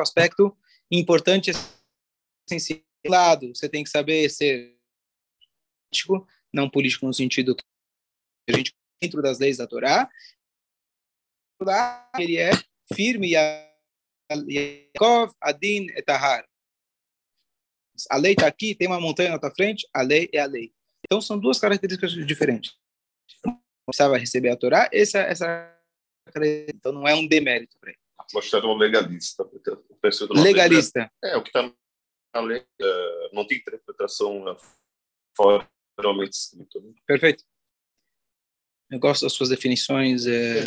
aspecto 0.00 0.56
importante, 0.90 1.52
essencial. 2.48 2.80
Lado, 3.08 3.54
você 3.54 3.68
tem 3.68 3.84
que 3.84 3.90
saber 3.90 4.28
ser 4.28 4.76
político, 5.88 6.26
não 6.52 6.68
político 6.68 7.06
no 7.06 7.14
sentido 7.14 7.54
que 7.54 7.62
a 8.48 8.56
gente 8.56 8.74
dentro 9.00 9.22
das 9.22 9.38
leis 9.38 9.58
da 9.58 9.66
Torá, 9.66 10.10
ele 12.18 12.36
é 12.36 12.50
firme 12.92 13.32
Yaakov 14.30 15.34
Adin 15.40 15.86
Etahar. 15.90 16.46
A 18.10 18.16
lei 18.16 18.32
está 18.32 18.46
aqui, 18.46 18.74
tem 18.74 18.86
uma 18.86 19.00
montanha 19.00 19.30
na 19.30 19.38
tua 19.38 19.50
frente, 19.50 19.88
a 19.94 20.02
lei 20.02 20.28
é 20.32 20.40
a 20.40 20.46
lei. 20.46 20.72
Então 21.04 21.20
são 21.20 21.38
duas 21.38 21.58
características 21.58 22.12
diferentes. 22.26 22.74
Precisava 23.86 24.18
receber 24.18 24.50
a 24.50 24.56
Torá, 24.56 24.88
essa, 24.92 25.20
essa 25.20 25.72
então 26.68 26.92
não 26.92 27.06
é 27.06 27.14
um 27.14 27.26
demérito 27.26 27.78
para 27.78 27.90
ele. 27.90 27.98
Um 28.64 28.76
legalista. 28.76 29.48
Legalista. 30.30 31.12
É, 31.22 31.36
o 31.36 31.42
que 31.42 31.50
está 31.50 31.72
na 32.34 32.40
lei, 32.40 32.66
é, 32.80 33.30
não 33.32 33.46
tem 33.46 33.58
interpretação 33.58 34.44
fora 35.36 35.68
realmente 35.98 36.32
escrito. 36.32 36.80
Né? 36.80 36.92
Perfeito. 37.06 37.44
Eu 38.90 38.98
gosto 38.98 39.22
das 39.22 39.32
suas 39.32 39.48
definições. 39.48 40.26
É 40.26 40.64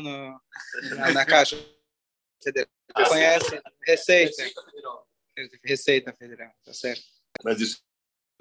na, 0.00 0.40
na 1.12 1.26
caixa. 1.26 1.56
Você 2.40 2.66
ah, 2.94 3.08
conhece? 3.08 3.62
Receita. 3.86 4.42
Receita 4.42 4.62
Federal. 6.16 6.52
tá 6.64 6.72
certo. 6.72 7.02
Mas 7.44 7.60
isso, 7.60 7.82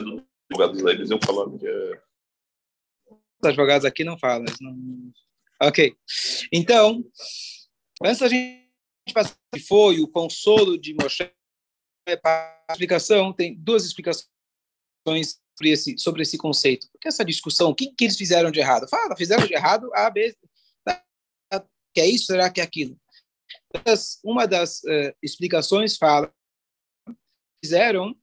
os 0.02 0.24
advogados 0.52 0.84
eles 0.84 1.10
iam 1.10 1.20
falando 1.24 1.58
que 1.58 1.68
é... 1.68 2.02
Os 3.42 3.48
advogados 3.48 3.86
aqui 3.86 4.04
não 4.04 4.18
falam. 4.18 4.46
Não... 4.60 5.12
Ok. 5.62 5.96
Então, 6.52 7.04
antes 8.04 8.20
da 8.20 8.28
gente 8.28 8.70
passar 9.14 9.38
que 9.54 9.60
foi 9.62 10.00
o 10.00 10.08
consolo 10.08 10.78
de 10.78 10.94
Moshe, 10.94 11.32
a 12.26 12.66
explicação, 12.72 13.32
tem 13.34 13.56
duas 13.56 13.86
explicações 13.86 14.30
sobre 15.58 15.72
esse, 15.72 15.98
sobre 15.98 16.22
esse 16.22 16.38
conceito. 16.38 16.90
Porque 16.92 17.08
essa 17.08 17.24
discussão, 17.24 17.70
o 17.70 17.76
que, 17.76 17.94
que 17.94 18.06
eles 18.06 18.18
fizeram 18.18 18.52
de 18.52 18.60
errado? 18.60 18.88
Fala, 18.90 19.16
fizeram 19.16 19.46
de 19.46 19.54
errado 19.54 19.90
A, 19.94 20.10
B, 20.10 20.36
que 21.94 22.02
é 22.02 22.08
isso, 22.08 22.26
será 22.28 22.50
que 22.50 22.62
é 22.62 22.64
aquilo? 22.64 22.98
Uma 24.24 24.46
das 24.46 24.80
uh, 24.84 25.14
explicações 25.22 25.98
fala 25.98 26.34
fizeram 27.64 28.16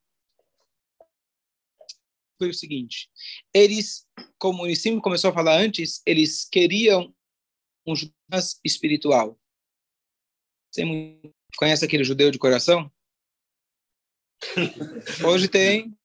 foi 2.39 2.51
o 2.51 2.55
seguinte: 2.55 3.11
eles, 3.53 4.07
como 4.39 4.63
o 4.63 4.67
Nissim 4.67 5.01
começou 5.01 5.31
a 5.31 5.35
falar 5.35 5.59
antes, 5.59 6.03
eles 6.07 6.45
queriam 6.45 7.15
um 7.87 7.95
Judas 7.95 8.61
espiritual. 8.65 9.39
Você 10.71 10.83
conhece 11.57 11.85
aquele 11.85 12.05
judeu 12.05 12.31
de 12.31 12.39
coração? 12.39 12.93
Hoje 15.27 15.49
tem 15.49 15.97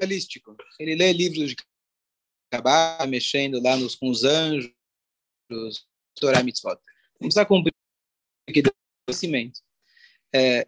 realístico. 0.00 0.56
Ele 0.78 0.94
lê 0.94 1.12
livros 1.12 1.50
de 1.50 1.56
Kabbalah, 2.50 3.06
mexendo 3.06 3.60
lá 3.60 3.76
nos, 3.76 3.94
com 3.94 4.08
os 4.08 4.24
anjos, 4.24 4.72
Torah 6.14 6.42
Mitzvot. 6.42 6.78
Vamos 7.20 7.36
a 7.36 7.44
cumprir 7.44 7.74
aqui 8.48 8.62
conhecimento. 9.06 9.60
É, 10.34 10.66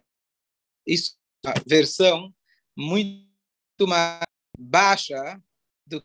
isso 0.85 1.17
versão 1.65 2.33
muito 2.75 3.87
mais 3.87 4.23
baixa 4.57 5.41
do 5.85 6.03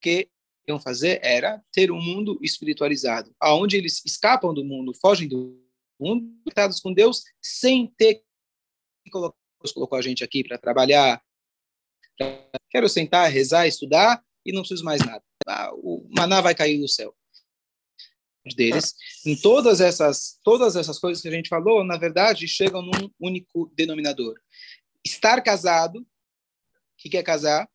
que 0.00 0.28
iam 0.66 0.80
fazer 0.80 1.20
era 1.22 1.62
ter 1.72 1.90
um 1.90 2.00
mundo 2.00 2.38
espiritualizado, 2.42 3.34
aonde 3.40 3.76
eles 3.76 4.04
escapam 4.04 4.54
do 4.54 4.64
mundo, 4.64 4.94
fogem 4.94 5.28
do 5.28 5.60
mundo, 6.00 6.26
conectados 6.42 6.80
com 6.80 6.92
Deus, 6.92 7.22
sem 7.40 7.86
ter 7.96 8.22
que 9.04 9.10
colocar 9.10 9.36
Deus 9.64 9.72
colocou 9.72 9.98
a 9.98 10.02
gente 10.02 10.22
aqui 10.22 10.44
para 10.44 10.58
trabalhar. 10.58 11.22
Quero 12.70 12.88
sentar, 12.88 13.30
rezar, 13.30 13.66
estudar 13.66 14.22
e 14.44 14.52
não 14.52 14.60
preciso 14.60 14.84
mais 14.84 15.00
nada. 15.00 15.24
Ah, 15.46 15.72
o 15.74 16.06
maná 16.14 16.42
vai 16.42 16.54
cair 16.54 16.78
do 16.78 16.88
céu 16.88 17.16
deles. 18.54 18.94
Em 19.24 19.34
todas 19.34 19.80
essas, 19.80 20.38
todas 20.44 20.76
essas 20.76 20.98
coisas 20.98 21.22
que 21.22 21.28
a 21.28 21.30
gente 21.30 21.48
falou, 21.48 21.82
na 21.82 21.96
verdade, 21.96 22.46
chegam 22.46 22.82
num 22.82 23.10
único 23.18 23.72
denominador. 23.74 24.38
Estar 25.04 25.42
casado, 25.42 26.06
que, 27.04 27.10
que 27.10 27.18
é 27.18 27.22
casar? 27.22 27.68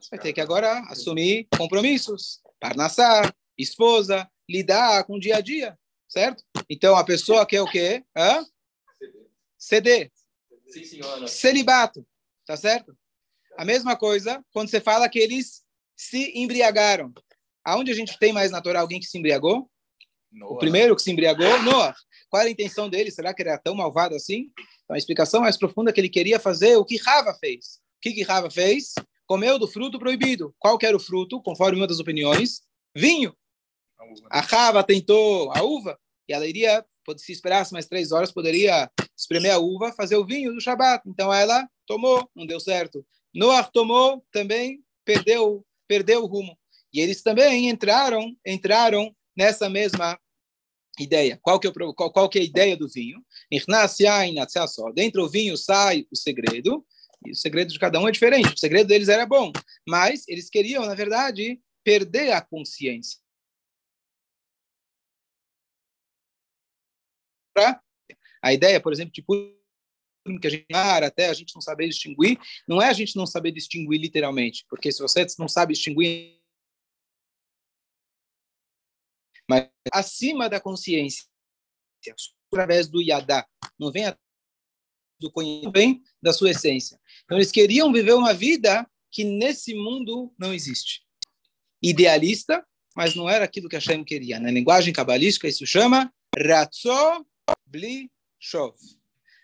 Você 0.00 0.08
vai 0.12 0.18
ter 0.18 0.32
que 0.32 0.40
agora 0.40 0.80
assumir 0.88 1.46
compromissos, 1.58 2.40
parnassar, 2.58 3.34
esposa, 3.58 4.26
lidar 4.48 5.04
com 5.04 5.16
o 5.16 5.20
dia 5.20 5.36
a 5.36 5.40
dia, 5.42 5.78
certo? 6.08 6.42
Então, 6.68 6.96
a 6.96 7.04
pessoa 7.04 7.44
quer 7.44 7.60
o 7.60 7.70
quê? 7.70 8.02
Hã? 8.16 8.42
CD. 9.58 10.10
Sim, 10.68 10.84
senhora. 10.84 11.28
Celibato, 11.28 12.06
tá 12.46 12.56
certo? 12.56 12.96
A 13.58 13.64
mesma 13.64 13.94
coisa 13.94 14.42
quando 14.54 14.70
você 14.70 14.80
fala 14.80 15.08
que 15.08 15.18
eles 15.18 15.62
se 15.94 16.32
embriagaram. 16.34 17.12
Aonde 17.62 17.90
a 17.90 17.94
gente 17.94 18.18
tem 18.18 18.32
mais 18.32 18.50
natural 18.50 18.82
alguém 18.82 19.00
que 19.00 19.06
se 19.06 19.18
embriagou? 19.18 19.70
Noah. 20.32 20.54
O 20.54 20.58
primeiro 20.58 20.96
que 20.96 21.02
se 21.02 21.10
embriagou, 21.10 21.62
Noah. 21.62 21.94
Qual 22.28 22.40
era 22.40 22.48
a 22.48 22.52
intenção 22.52 22.88
dele? 22.88 23.10
Será 23.10 23.32
que 23.32 23.42
ele 23.42 23.50
era 23.50 23.58
tão 23.58 23.74
malvado 23.74 24.14
assim? 24.14 24.50
Então, 24.84 24.94
a 24.94 24.98
explicação 24.98 25.40
mais 25.40 25.56
profunda 25.56 25.90
é 25.90 25.92
que 25.92 26.00
ele 26.00 26.08
queria 26.08 26.38
fazer 26.38 26.76
o 26.76 26.84
que 26.84 26.96
Rava 26.96 27.34
fez. 27.34 27.80
O 27.98 28.00
que, 28.02 28.12
que 28.12 28.22
Rava 28.22 28.50
fez? 28.50 28.94
Comeu 29.26 29.58
do 29.58 29.66
fruto 29.66 29.98
proibido. 29.98 30.54
Qual 30.58 30.78
que 30.78 30.86
era 30.86 30.96
o 30.96 31.00
fruto, 31.00 31.40
conforme 31.42 31.78
uma 31.78 31.86
das 31.86 31.98
opiniões? 31.98 32.62
Vinho. 32.94 33.36
A 34.30 34.40
Rava 34.40 34.84
tentou 34.84 35.50
a 35.52 35.62
uva 35.62 35.98
e 36.28 36.32
ela 36.32 36.46
iria, 36.46 36.84
se 37.16 37.32
esperasse 37.32 37.72
mais 37.72 37.86
três 37.86 38.12
horas, 38.12 38.32
poderia 38.32 38.90
espremer 39.16 39.52
a 39.52 39.58
uva, 39.58 39.92
fazer 39.92 40.16
o 40.16 40.24
vinho 40.24 40.52
do 40.52 40.60
Shabat. 40.60 41.02
Então 41.08 41.32
ela 41.32 41.68
tomou, 41.86 42.28
não 42.34 42.46
deu 42.46 42.60
certo. 42.60 43.04
Noah 43.34 43.64
tomou, 43.64 44.24
também 44.30 44.82
perdeu, 45.04 45.64
perdeu 45.88 46.22
o 46.22 46.26
rumo. 46.26 46.58
E 46.92 47.00
eles 47.00 47.22
também 47.22 47.68
entraram, 47.68 48.34
entraram 48.46 49.14
nessa 49.36 49.68
mesma 49.68 50.18
ideia. 50.98 51.38
Qual 51.42 51.58
que 51.58 51.68
é, 51.68 51.72
qual, 51.72 52.12
qual 52.12 52.28
que 52.28 52.38
é 52.38 52.42
a 52.42 52.44
ideia 52.44 52.76
do 52.76 52.88
vinho? 52.88 53.24
Dentro 54.94 55.22
do 55.22 55.28
vinho 55.28 55.56
sai 55.56 56.06
o 56.10 56.16
segredo, 56.16 56.84
e 57.24 57.30
o 57.30 57.34
segredo 57.34 57.72
de 57.72 57.78
cada 57.78 58.00
um 58.00 58.08
é 58.08 58.12
diferente. 58.12 58.54
O 58.54 58.58
segredo 58.58 58.88
deles 58.88 59.08
era 59.08 59.26
bom, 59.26 59.52
mas 59.86 60.26
eles 60.28 60.48
queriam, 60.48 60.84
na 60.86 60.94
verdade, 60.94 61.60
perder 61.84 62.32
a 62.32 62.40
consciência. 62.40 63.18
A 68.42 68.52
ideia, 68.52 68.80
por 68.80 68.92
exemplo, 68.92 69.12
tipo 69.12 69.32
que 70.40 70.46
a 70.46 70.50
gente 70.50 70.66
até 70.74 71.28
a 71.28 71.34
gente 71.34 71.54
não 71.54 71.62
saber 71.62 71.88
distinguir, 71.88 72.38
não 72.66 72.82
é 72.82 72.88
a 72.88 72.92
gente 72.92 73.14
não 73.16 73.26
saber 73.26 73.52
distinguir 73.52 74.00
literalmente, 74.00 74.66
porque 74.68 74.90
se 74.90 75.00
você 75.00 75.24
não 75.38 75.48
sabe 75.48 75.72
distinguir 75.72 76.40
mas 79.48 79.68
acima 79.92 80.48
da 80.48 80.60
consciência, 80.60 81.24
através 82.52 82.88
do 82.88 83.00
yadá, 83.00 83.46
não 83.78 83.90
vem 83.90 84.04
do 85.18 85.30
conhecimento, 85.30 85.72
vem 85.72 86.02
da 86.22 86.32
sua 86.32 86.50
essência. 86.50 87.00
Então 87.24 87.38
eles 87.38 87.50
queriam 87.50 87.92
viver 87.92 88.14
uma 88.14 88.34
vida 88.34 88.88
que 89.10 89.24
nesse 89.24 89.74
mundo 89.74 90.32
não 90.38 90.52
existe. 90.52 91.02
Idealista, 91.82 92.66
mas 92.94 93.14
não 93.14 93.28
era 93.28 93.44
aquilo 93.44 93.68
que 93.68 93.76
Hashem 93.76 94.04
queria. 94.04 94.40
Na 94.40 94.50
linguagem 94.50 94.92
cabalística 94.92 95.48
isso 95.48 95.66
chama 95.66 96.12
Ratzó 96.36 97.24
Bli 97.66 98.10
Shov. 98.38 98.74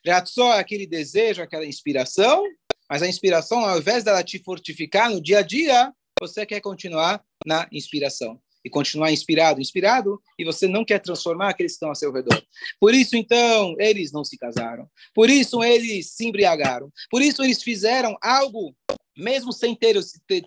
Ratzó 0.06 0.52
é 0.54 0.58
aquele 0.58 0.86
desejo, 0.86 1.42
aquela 1.42 1.64
inspiração, 1.64 2.44
mas 2.88 3.02
a 3.02 3.08
inspiração, 3.08 3.64
ao 3.64 3.78
invés 3.78 4.04
dela 4.04 4.22
te 4.22 4.38
fortificar 4.42 5.10
no 5.10 5.22
dia 5.22 5.38
a 5.38 5.42
dia, 5.42 5.92
você 6.20 6.44
quer 6.44 6.60
continuar 6.60 7.24
na 7.46 7.68
inspiração 7.72 8.40
e 8.64 8.70
continuar 8.70 9.12
inspirado, 9.12 9.60
inspirado, 9.60 10.20
e 10.38 10.44
você 10.44 10.68
não 10.68 10.84
quer 10.84 11.00
transformar 11.00 11.50
aqueles 11.50 11.72
que 11.72 11.76
estão 11.76 11.88
ao 11.88 11.94
seu 11.94 12.12
redor. 12.12 12.42
Por 12.80 12.94
isso, 12.94 13.16
então, 13.16 13.74
eles 13.78 14.12
não 14.12 14.24
se 14.24 14.38
casaram. 14.38 14.88
Por 15.14 15.28
isso, 15.28 15.62
eles 15.62 16.10
se 16.10 16.26
embriagaram. 16.26 16.90
Por 17.10 17.22
isso, 17.22 17.42
eles 17.42 17.62
fizeram 17.62 18.16
algo, 18.22 18.74
mesmo 19.16 19.52
sem 19.52 19.74
ter, 19.74 19.96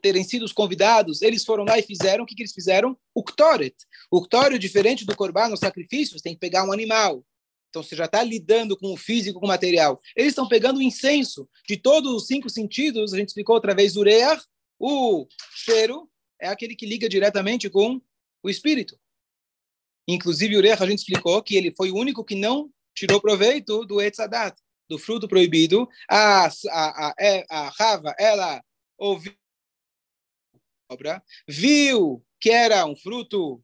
terem 0.02 0.24
sido 0.24 0.52
convidados, 0.54 1.22
eles 1.22 1.44
foram 1.44 1.66
lá 1.66 1.78
e 1.78 1.84
fizeram. 1.84 2.24
O 2.24 2.28
que, 2.28 2.36
que 2.36 2.44
eles 2.44 2.54
fizeram? 2.54 2.98
O 3.14 3.24
Ktoret. 3.24 3.76
O 4.10 4.22
Ktoret, 4.22 4.60
diferente 4.60 5.06
do 5.06 5.16
Corban, 5.16 5.50
no 5.50 5.58
sacrifício, 5.58 6.22
tem 6.22 6.34
que 6.34 6.40
pegar 6.40 6.64
um 6.64 6.72
animal. 6.72 7.24
Então, 7.70 7.84
você 7.84 7.94
já 7.94 8.06
está 8.06 8.24
lidando 8.24 8.78
com 8.78 8.94
o 8.94 8.98
físico, 8.98 9.38
com 9.38 9.46
o 9.46 9.50
material. 9.50 10.00
Eles 10.16 10.32
estão 10.32 10.48
pegando 10.48 10.78
o 10.78 10.82
incenso 10.82 11.46
de 11.68 11.76
todos 11.76 12.10
os 12.14 12.26
cinco 12.26 12.50
sentidos. 12.50 13.14
A 13.14 13.18
gente 13.18 13.28
explicou 13.28 13.54
outra 13.54 13.76
vez 13.76 13.98
o 13.98 14.04
rear, 14.04 14.42
o 14.80 15.28
cheiro, 15.54 16.10
é 16.40 16.48
aquele 16.48 16.76
que 16.76 16.86
liga 16.86 17.08
diretamente 17.10 17.70
com 17.70 18.02
o 18.44 18.50
espírito. 18.50 19.00
Inclusive, 20.08 20.58
o 20.58 20.62
Reha, 20.62 20.78
a 20.80 20.88
gente 20.88 21.00
explicou 21.00 21.42
que 21.42 21.56
ele 21.56 21.74
foi 21.76 21.92
o 21.92 21.96
único 21.96 22.24
que 22.24 22.36
não 22.36 22.72
tirou 22.94 23.20
proveito 23.20 23.86
do 23.86 24.02
Etzadat, 24.02 24.56
do 24.88 25.00
fruto 25.00 25.28
proibido. 25.28 25.88
A, 26.10 26.46
a, 26.46 26.50
a, 26.70 27.16
é, 27.20 27.46
a 27.50 27.70
Rava, 27.70 28.16
ela 28.20 28.64
ouviu, 28.98 29.34
viu 31.48 32.24
que 32.40 32.52
era 32.52 32.86
um 32.86 32.96
fruto 32.96 33.62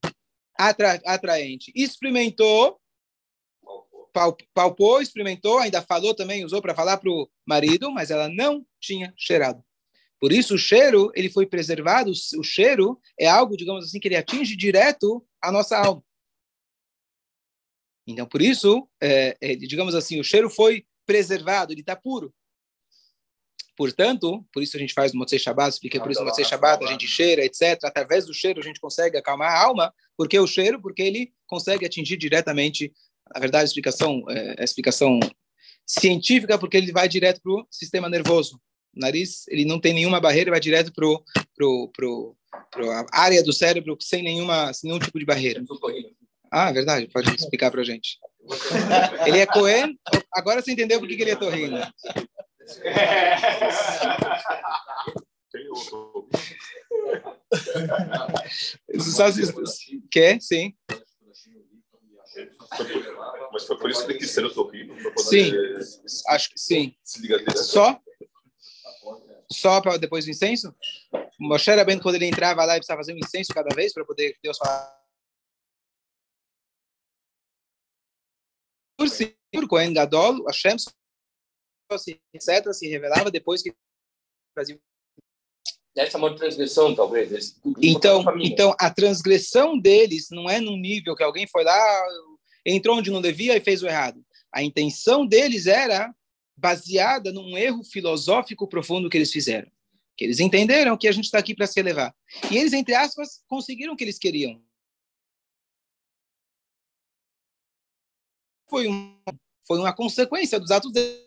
atra, 0.57 0.99
atraente, 1.05 1.71
experimentou, 1.75 2.81
palpou, 4.53 5.01
experimentou, 5.01 5.59
ainda 5.59 5.81
falou 5.81 6.15
também, 6.15 6.43
usou 6.43 6.61
para 6.61 6.75
falar 6.75 6.97
para 6.97 7.09
o 7.09 7.29
marido, 7.45 7.91
mas 7.91 8.11
ela 8.11 8.27
não 8.27 8.65
tinha 8.79 9.13
cheirado. 9.15 9.63
Por 10.21 10.31
isso, 10.31 10.53
o 10.53 10.57
cheiro 10.57 11.11
ele 11.15 11.31
foi 11.31 11.47
preservado. 11.47 12.11
O 12.37 12.43
cheiro 12.43 13.01
é 13.19 13.27
algo, 13.27 13.57
digamos 13.57 13.83
assim, 13.83 13.99
que 13.99 14.07
ele 14.07 14.15
atinge 14.15 14.55
direto 14.55 15.25
a 15.41 15.51
nossa 15.51 15.75
alma. 15.75 16.03
Então, 18.05 18.27
por 18.27 18.39
isso, 18.39 18.87
é, 19.01 19.35
é, 19.41 19.55
digamos 19.55 19.95
assim, 19.95 20.19
o 20.19 20.23
cheiro 20.23 20.47
foi 20.47 20.85
preservado, 21.07 21.73
ele 21.73 21.81
está 21.81 21.95
puro. 21.95 22.31
Portanto, 23.75 24.45
por 24.53 24.61
isso 24.61 24.77
a 24.77 24.79
gente 24.79 24.93
faz 24.93 25.11
no 25.11 25.17
Motzei 25.17 25.39
Shabbat, 25.39 25.73
expliquei 25.73 25.99
por 25.99 26.11
isso 26.11 26.19
no 26.19 26.27
Motzei 26.27 26.45
Shabbat, 26.45 26.83
a 26.83 26.87
gente 26.87 27.07
cheira, 27.07 27.43
etc. 27.43 27.79
Através 27.83 28.27
do 28.27 28.33
cheiro 28.33 28.59
a 28.59 28.63
gente 28.63 28.79
consegue 28.79 29.17
acalmar 29.17 29.51
a 29.51 29.63
alma. 29.63 29.91
Por 30.15 30.29
que 30.29 30.37
o 30.37 30.45
cheiro? 30.45 30.79
Porque 30.79 31.01
ele 31.01 31.33
consegue 31.47 31.83
atingir 31.83 32.17
diretamente, 32.17 32.93
na 33.33 33.39
verdade, 33.39 33.63
a 33.63 33.65
explicação, 33.65 34.23
é, 34.29 34.61
a 34.61 34.63
explicação 34.63 35.19
científica, 35.83 36.59
porque 36.59 36.77
ele 36.77 36.91
vai 36.91 37.09
direto 37.09 37.41
para 37.41 37.53
o 37.53 37.67
sistema 37.71 38.07
nervoso. 38.07 38.61
O 38.95 38.99
nariz 38.99 39.47
ele 39.47 39.65
não 39.65 39.79
tem 39.79 39.93
nenhuma 39.93 40.19
barreira, 40.19 40.51
vai 40.51 40.59
direto 40.59 40.91
para 40.91 41.07
pro, 41.55 41.89
pro, 41.93 42.35
pro, 42.69 42.91
a 42.91 43.05
área 43.13 43.41
do 43.43 43.53
cérebro 43.53 43.97
sem, 43.99 44.21
nenhuma, 44.21 44.73
sem 44.73 44.89
nenhum 44.89 44.99
tipo 44.99 45.17
de 45.17 45.25
barreira. 45.25 45.63
Ah, 46.51 46.71
verdade, 46.71 47.07
pode 47.07 47.33
explicar 47.33 47.71
para 47.71 47.81
a 47.81 47.83
gente. 47.83 48.19
Ele 49.25 49.39
é 49.39 49.45
Cohen, 49.45 49.97
agora 50.33 50.61
você 50.61 50.73
entendeu 50.73 50.99
por 50.99 51.07
que, 51.07 51.13
ele 51.13 51.31
é 51.31 51.35
torrino. 51.35 51.77
Só 58.99 59.31
se... 59.31 60.01
Quer? 60.11 60.41
Sim. 60.41 60.73
Mas 63.53 63.65
foi 63.65 63.77
por 63.77 63.89
isso 63.89 64.05
que 64.05 64.11
ele 64.11 64.19
quis 64.19 64.31
ser 64.31 64.45
o 64.45 64.53
torrino? 64.53 64.93
Sim, 65.17 65.51
acho 66.27 66.49
que 66.49 66.59
sim. 66.59 66.95
Só 67.55 67.99
só 69.51 69.81
para 69.81 69.97
depois 69.97 70.25
do 70.25 70.31
incenso? 70.31 70.75
O 71.39 71.47
Moshe 71.47 71.83
bem 71.83 71.99
quando 71.99 72.15
ele 72.15 72.27
entrava 72.27 72.65
lá, 72.65 72.73
ele 72.73 72.79
precisava 72.79 72.99
fazer 72.99 73.13
um 73.13 73.17
incenso 73.17 73.53
cada 73.53 73.73
vez 73.75 73.93
para 73.93 74.05
poder 74.05 74.37
Deus 74.41 74.57
falar. 74.57 74.99
Por 78.97 79.09
si, 79.09 79.35
por 79.51 79.67
Cohen 79.67 79.93
Gadol, 79.93 80.45
Hashem, 80.45 80.75
etc., 82.33 82.73
se 82.73 82.87
revelava 82.87 83.31
depois 83.31 83.61
que 83.61 83.73
fazia 84.55 84.79
essa 85.95 86.17
é 86.17 86.19
uma 86.19 86.35
transgressão, 86.35 86.95
talvez. 86.95 87.57
Então, 87.81 88.23
então, 88.39 88.75
a 88.79 88.89
transgressão 88.89 89.77
deles 89.77 90.29
não 90.31 90.49
é 90.49 90.59
num 90.61 90.77
nível 90.77 91.15
que 91.15 91.23
alguém 91.23 91.45
foi 91.47 91.63
lá, 91.65 92.05
entrou 92.65 92.97
onde 92.97 93.11
não 93.11 93.21
devia 93.21 93.57
e 93.57 93.61
fez 93.61 93.83
o 93.83 93.87
errado. 93.87 94.23
A 94.53 94.63
intenção 94.63 95.25
deles 95.25 95.67
era 95.67 96.13
baseada 96.61 97.33
num 97.33 97.57
erro 97.57 97.83
filosófico 97.83 98.67
profundo 98.67 99.09
que 99.09 99.17
eles 99.17 99.31
fizeram. 99.31 99.69
Que 100.15 100.25
eles 100.25 100.39
entenderam 100.39 100.95
que 100.95 101.07
a 101.07 101.11
gente 101.11 101.25
está 101.25 101.39
aqui 101.39 101.55
para 101.55 101.65
se 101.65 101.79
elevar. 101.79 102.15
E 102.51 102.57
eles, 102.57 102.71
entre 102.71 102.93
aspas, 102.93 103.43
conseguiram 103.47 103.93
o 103.93 103.97
que 103.97 104.03
eles 104.03 104.19
queriam. 104.19 104.63
Foi, 108.69 108.87
um, 108.87 109.19
foi 109.67 109.79
uma 109.79 109.93
consequência 109.93 110.59
dos 110.59 110.69
atos 110.69 110.91
deles. 110.91 111.25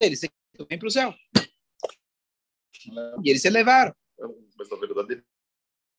Eles 0.00 0.20
vêm 0.68 0.78
para 0.78 0.88
o 0.88 0.90
céu. 0.90 1.14
E 3.22 3.30
eles 3.30 3.42
se 3.42 3.48
elevaram. 3.48 3.94
Mas, 4.58 4.68
na 4.68 4.76
verdade, 4.76 5.24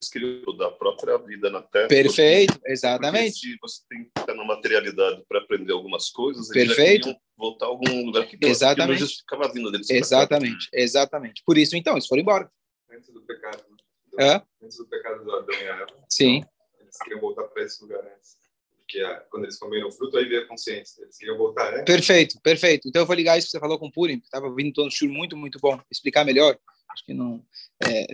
escrito 0.01 0.53
da 0.53 0.69
própria 0.71 1.17
vida 1.17 1.49
na 1.49 1.61
Terra. 1.61 1.87
Perfeito, 1.87 2.53
porque, 2.53 2.71
exatamente. 2.71 3.33
Porque 3.33 3.39
se 3.39 3.57
você 3.59 3.83
tem 3.89 4.03
que 4.03 4.19
estar 4.19 4.33
na 4.33 4.45
materialidade 4.45 5.23
para 5.27 5.39
aprender 5.39 5.73
algumas 5.73 6.09
coisas, 6.09 6.47
Perfeito. 6.49 7.15
voltar 7.35 7.65
a 7.65 7.69
algum 7.69 8.05
lugar 8.05 8.25
que, 8.27 8.37
exatamente. 8.41 8.85
que 8.85 8.91
não 8.91 8.97
justificava 8.97 9.45
a 9.45 9.51
vinda 9.51 9.71
deles. 9.71 9.89
Exatamente, 9.89 10.69
exatamente. 10.71 11.43
Por 11.45 11.57
isso, 11.57 11.75
então, 11.75 11.93
eles 11.93 12.07
foram 12.07 12.21
embora. 12.21 12.49
Antes 12.91 13.11
do 13.11 13.21
pecado. 13.21 13.63
Do, 14.11 14.21
é? 14.21 14.43
Antes 14.61 14.77
do 14.77 14.87
pecado 14.87 15.23
do 15.23 15.31
Adão 15.35 15.55
e 15.55 15.63
Eva. 15.63 15.87
Sim. 16.09 16.43
Eles 16.79 16.97
queriam 16.97 17.19
voltar 17.19 17.43
para 17.45 17.63
esse 17.63 17.81
lugar 17.81 17.99
antes. 17.99 18.37
Porque 18.77 19.01
a, 19.01 19.19
quando 19.29 19.43
eles 19.43 19.57
comeram 19.57 19.89
o 19.89 19.91
fruto, 19.91 20.17
aí 20.17 20.25
veio 20.25 20.43
a 20.43 20.47
consciência. 20.47 21.01
Eles 21.01 21.17
queriam 21.17 21.37
voltar, 21.37 21.71
né? 21.73 21.83
Perfeito, 21.83 22.39
perfeito. 22.41 22.87
Então 22.87 23.01
eu 23.01 23.05
vou 23.05 23.15
ligar 23.15 23.37
isso 23.37 23.47
que 23.47 23.51
você 23.51 23.59
falou 23.59 23.77
com 23.77 23.87
o 23.87 23.91
Purim, 23.91 24.19
que 24.19 24.25
estava 24.25 24.53
vindo 24.53 24.73
todo 24.73 24.89
um 24.89 25.07
muito, 25.09 25.35
muito 25.35 25.59
bom. 25.59 25.77
Explicar 25.91 26.23
melhor. 26.23 26.57
Acho 26.89 27.05
que 27.05 27.13
não 27.13 27.43
é, 27.85 28.07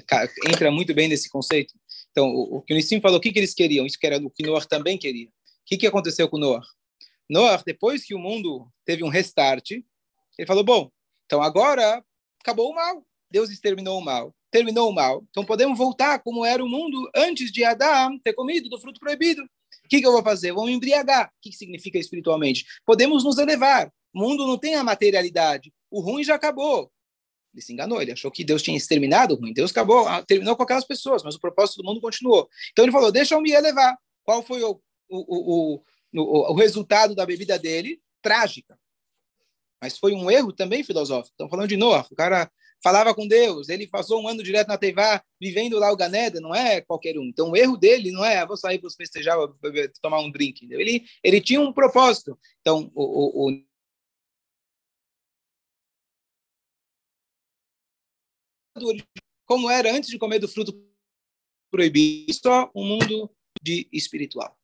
entra 0.48 0.72
muito 0.72 0.94
bem 0.94 1.08
nesse 1.08 1.30
conceito. 1.30 1.74
Então, 2.12 2.28
o, 2.30 2.58
o 2.58 2.62
que 2.62 2.74
o 2.74 2.76
Nissim 2.76 3.00
falou, 3.00 3.18
o 3.18 3.22
que, 3.22 3.32
que 3.32 3.40
eles 3.40 3.54
queriam? 3.54 3.86
Isso 3.86 4.00
que 4.00 4.08
era 4.08 4.18
o 4.18 4.30
que 4.30 4.46
Noah 4.46 4.66
também 4.66 4.98
queria. 4.98 5.28
O 5.28 5.32
que, 5.66 5.78
que 5.78 5.88
aconteceu 5.88 6.28
com 6.28 6.38
Noah? 6.38 6.64
Noah, 7.30 7.64
depois 7.66 8.04
que 8.04 8.14
o 8.14 8.20
mundo 8.20 8.68
teve 8.86 9.04
um 9.04 9.10
restart, 9.10 9.72
ele 9.72 10.48
falou: 10.48 10.64
bom, 10.64 10.92
então 11.26 11.42
agora 11.42 12.04
acabou 12.42 12.72
o 12.72 12.76
mal. 12.76 13.06
Deus 13.32 13.50
exterminou 13.50 13.98
o 13.98 14.04
mal. 14.04 14.36
Terminou 14.52 14.90
o 14.90 14.94
mal. 14.94 15.24
Então 15.30 15.44
podemos 15.44 15.78
voltar 15.78 16.20
como 16.20 16.46
era 16.46 16.64
o 16.64 16.70
mundo 16.70 17.10
antes 17.16 17.52
de 17.52 17.64
Adão 17.64 18.20
ter 18.20 18.34
comido 18.34 18.70
do 18.70 18.80
fruto 18.80 19.00
proibido. 19.00 19.42
O 19.42 19.90
que, 19.90 20.00
que 20.00 20.06
eu 20.06 20.12
vou 20.12 20.24
fazer? 20.24 20.52
Vou 20.52 20.66
me 20.66 20.72
embriagar. 20.72 21.28
O 21.28 21.42
que, 21.42 21.50
que 21.50 21.56
significa 21.56 21.98
espiritualmente? 21.98 22.66
Podemos 22.86 23.24
nos 23.24 23.38
elevar. 23.38 23.92
O 24.14 24.20
mundo 24.20 24.46
não 24.46 24.58
tem 24.58 24.76
a 24.76 24.84
materialidade. 24.84 25.74
O 25.90 26.00
ruim 26.00 26.24
já 26.24 26.36
acabou. 26.36 26.92
Ele 27.54 27.62
se 27.62 27.72
enganou, 27.72 28.02
ele 28.02 28.12
achou 28.12 28.32
que 28.32 28.44
Deus 28.44 28.62
tinha 28.62 28.76
exterminado 28.76 29.36
o 29.36 29.38
ruim. 29.38 29.54
Deus 29.54 29.72
acabou, 29.72 30.08
ah, 30.08 30.24
terminou 30.24 30.56
com 30.56 30.64
aquelas 30.64 30.86
pessoas, 30.86 31.24
mas 31.24 31.36
o 31.36 31.40
propósito 31.40 31.82
do 31.82 31.86
mundo 31.86 32.02
continuou. 32.02 32.50
Então 32.72 32.84
ele 32.84 32.92
falou: 32.92 33.12
deixa 33.12 33.36
eu 33.36 33.42
me 33.42 33.52
elevar. 33.52 33.96
Qual 34.24 34.42
foi 34.42 34.64
o, 34.64 34.82
o, 35.10 35.76
o, 35.76 35.84
o, 36.16 36.52
o 36.52 36.56
resultado 36.56 37.14
da 37.14 37.26
bebida 37.26 37.60
dele? 37.60 38.02
Trágica. 38.22 38.78
Mas 39.82 39.98
foi 39.98 40.14
um 40.14 40.32
erro 40.32 40.54
também 40.54 40.84
filosófico. 40.84 41.34
Estamos 41.34 41.52
falando 41.52 41.68
de 41.68 41.78
Noah. 41.78 42.08
O 42.10 42.16
cara 42.16 42.50
falava 42.82 43.16
com 43.16 43.26
Deus, 43.26 43.70
ele 43.70 43.88
passou 43.88 44.22
um 44.22 44.28
ano 44.28 44.44
direto 44.44 44.68
na 44.68 44.78
Teivá, 44.78 45.24
vivendo 45.40 45.80
lá 45.80 45.90
o 45.92 45.96
Ganeda, 45.96 46.42
não 46.42 46.54
é 46.54 46.82
qualquer 46.82 47.18
um. 47.18 47.24
Então, 47.24 47.52
o 47.52 47.56
erro 47.56 47.78
dele 47.78 48.12
não 48.12 48.26
é, 48.26 48.40
ah, 48.40 48.46
vou 48.46 48.58
sair 48.58 48.78
para 48.78 48.90
festejar, 48.90 49.38
tomar 50.02 50.20
um 50.20 50.30
drink. 50.30 50.68
Ele, 50.70 51.06
ele 51.24 51.40
tinha 51.40 51.62
um 51.62 51.72
propósito. 51.72 52.38
Então, 52.60 52.92
o, 52.94 53.04
o, 53.04 53.48
o 53.48 53.64
como 59.46 59.70
era 59.70 59.94
antes 59.94 60.10
de 60.10 60.18
comer 60.18 60.40
do 60.40 60.48
fruto 60.48 60.74
proibido, 61.72 62.34
só 62.34 62.72
um 62.76 62.86
mundo 62.86 63.30
de 63.62 63.88
espiritual. 63.92 64.58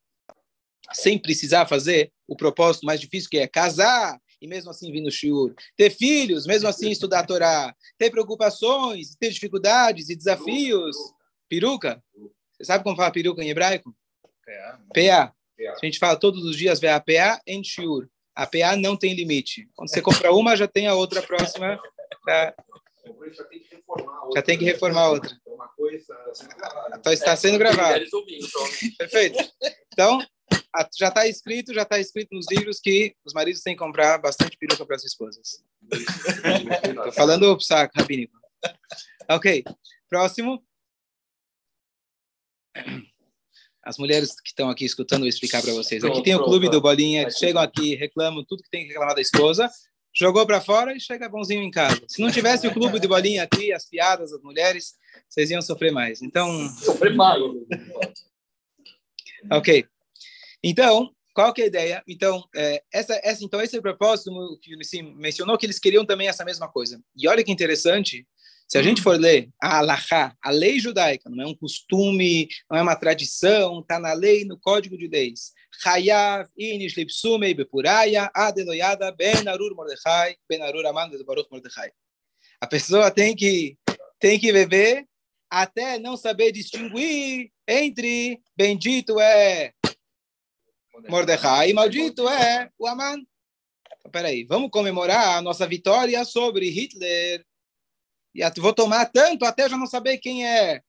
Sem 0.93 1.17
precisar 1.17 1.67
fazer 1.67 2.11
o 2.27 2.35
propósito 2.35 2.85
mais 2.85 2.99
difícil, 2.99 3.29
que 3.29 3.37
é 3.37 3.47
casar, 3.47 4.19
e 4.41 4.47
mesmo 4.47 4.71
assim 4.71 4.91
vir 4.91 5.01
no 5.01 5.11
shiur. 5.11 5.53
Ter 5.75 5.89
filhos, 5.89 6.47
mesmo 6.47 6.67
assim 6.67 6.89
estudar 6.91 7.19
a 7.19 7.25
Torá. 7.25 7.75
Ter 7.97 8.09
preocupações, 8.09 9.15
ter 9.15 9.29
dificuldades 9.29 10.09
e 10.09 10.15
desafios. 10.15 10.95
Peruca? 11.47 12.01
Você 12.53 12.65
sabe 12.65 12.83
como 12.83 12.95
fala 12.95 13.11
peruca 13.11 13.43
em 13.43 13.49
hebraico? 13.49 13.95
PA. 14.93 15.33
A 15.59 15.85
gente 15.85 15.99
fala 15.99 16.15
todos 16.15 16.43
os 16.45 16.55
dias, 16.55 16.79
vê 16.79 16.87
a 16.87 16.99
PA 16.99 17.41
em 17.45 17.63
shiur. 17.63 18.09
A 18.35 18.47
PA 18.47 18.75
não 18.77 18.95
tem 18.95 19.13
limite. 19.13 19.69
Quando 19.75 19.89
você 19.89 20.01
compra 20.01 20.31
uma, 20.33 20.55
já 20.55 20.67
tem 20.67 20.87
a 20.87 20.95
outra 20.95 21.21
próxima. 21.21 21.79
Tá? 22.25 22.55
Já 24.33 24.41
tem 24.41 24.57
que 24.57 24.65
reformar 24.65 25.01
a 25.01 25.09
outra. 25.11 25.39
Então 26.97 27.13
está 27.13 27.35
sendo 27.35 27.57
gravado. 27.57 28.05
Perfeito. 28.97 29.37
Então, 29.93 30.19
já 30.97 31.09
está 31.09 31.27
escrito, 31.27 31.73
já 31.73 31.83
está 31.83 31.99
escrito 31.99 32.33
nos 32.33 32.45
livros 32.49 32.79
que 32.79 33.15
os 33.25 33.33
maridos 33.33 33.61
têm 33.61 33.73
que 33.73 33.79
comprar 33.79 34.17
bastante 34.17 34.57
peruca 34.57 34.85
para 34.85 34.95
as 34.95 35.03
esposas. 35.03 35.63
Estou 36.83 37.11
falando 37.11 37.51
o 37.51 37.57
psaco 37.57 37.93
rabínico. 37.97 38.37
Ok, 39.29 39.63
próximo. 40.09 40.63
As 43.83 43.97
mulheres 43.97 44.39
que 44.41 44.49
estão 44.49 44.69
aqui 44.69 44.85
escutando, 44.85 45.21
vou 45.21 45.27
explicar 45.27 45.61
para 45.61 45.73
vocês. 45.73 46.03
Aqui 46.03 46.21
tem 46.21 46.35
o 46.35 46.43
clube 46.43 46.69
do 46.69 46.81
Bolinha, 46.81 47.25
que 47.25 47.31
chegam 47.31 47.61
aqui, 47.61 47.95
reclamam 47.95 48.45
tudo 48.47 48.61
que 48.61 48.69
tem 48.69 48.83
que 48.83 48.89
reclamar 48.89 49.15
da 49.15 49.21
esposa, 49.21 49.69
jogou 50.13 50.45
para 50.45 50.61
fora 50.61 50.95
e 50.95 50.99
chega 50.99 51.29
bonzinho 51.29 51.63
em 51.63 51.71
casa. 51.71 52.01
Se 52.07 52.21
não 52.21 52.31
tivesse 52.31 52.67
o 52.67 52.73
clube 52.73 52.99
do 52.99 53.07
Bolinha 53.07 53.43
aqui, 53.43 53.71
as 53.71 53.85
piadas 53.85 54.31
das 54.31 54.41
mulheres, 54.41 54.95
vocês 55.27 55.49
iam 55.51 55.61
sofrer 55.61 55.91
mais. 55.91 56.21
Então. 56.21 56.69
Sofrer 56.77 57.15
mais. 57.15 57.41
Ok. 59.51 59.85
Então, 60.63 61.13
qual 61.33 61.53
que 61.53 61.61
é 61.61 61.65
a 61.65 61.67
ideia? 61.67 62.03
Então, 62.07 62.43
é, 62.53 62.83
essa, 62.91 63.19
essa, 63.23 63.45
então 63.45 63.61
esse 63.61 63.75
é 63.75 63.79
o 63.79 63.81
propósito 63.81 64.59
que 64.61 64.75
o 64.75 64.77
Nissim 64.77 65.13
mencionou, 65.15 65.57
que 65.57 65.65
eles 65.65 65.79
queriam 65.79 66.05
também 66.05 66.27
essa 66.27 66.43
mesma 66.43 66.67
coisa. 66.67 67.01
E 67.15 67.27
olha 67.27 67.43
que 67.43 67.51
interessante, 67.51 68.27
se 68.69 68.77
a 68.77 68.83
gente 68.83 69.01
for 69.01 69.19
ler 69.19 69.49
a 69.59 69.79
Alahá, 69.79 70.35
a 70.39 70.51
lei 70.51 70.79
judaica, 70.79 71.27
não 71.27 71.43
é 71.43 71.47
um 71.47 71.55
costume, 71.55 72.47
não 72.69 72.77
é 72.77 72.81
uma 72.83 72.95
tradição, 72.95 73.79
está 73.79 73.97
na 73.97 74.13
lei, 74.13 74.45
no 74.45 74.59
código 74.59 74.95
de 74.95 75.07
leis. 75.07 75.53
Inish, 76.55 76.95
Lipsumei, 76.95 77.55
Bepuraya, 77.55 78.29
Adeloyada, 78.31 79.11
Ben 79.11 79.47
Arur 79.47 79.75
Mordechai, 79.75 80.35
Ben 80.47 80.61
Arur 80.61 80.85
Aman, 80.85 81.09
Baruch 81.25 81.49
Mordechai. 81.51 81.89
A 82.61 82.67
pessoa 82.67 83.09
tem 83.09 83.35
que, 83.35 83.75
tem 84.19 84.39
que 84.39 84.53
beber 84.53 85.07
até 85.49 85.97
não 85.97 86.15
saber 86.15 86.51
distinguir 86.51 87.49
entre 87.67 88.39
bendito 88.55 89.19
é 89.19 89.73
Mordecai, 91.07 91.73
maldito 91.73 92.29
é 92.29 92.69
o 92.77 92.85
Aman. 92.85 93.17
Então, 93.97 94.11
peraí, 94.11 94.43
vamos 94.43 94.69
comemorar 94.69 95.37
a 95.37 95.41
nossa 95.41 95.65
vitória 95.65 96.23
sobre 96.23 96.69
Hitler. 96.69 97.43
E 98.33 98.41
vou 98.59 98.73
tomar 98.73 99.05
tanto 99.07 99.45
até 99.45 99.67
já 99.67 99.77
não 99.77 99.87
saber 99.87 100.17
quem 100.17 100.47
é 100.47 100.81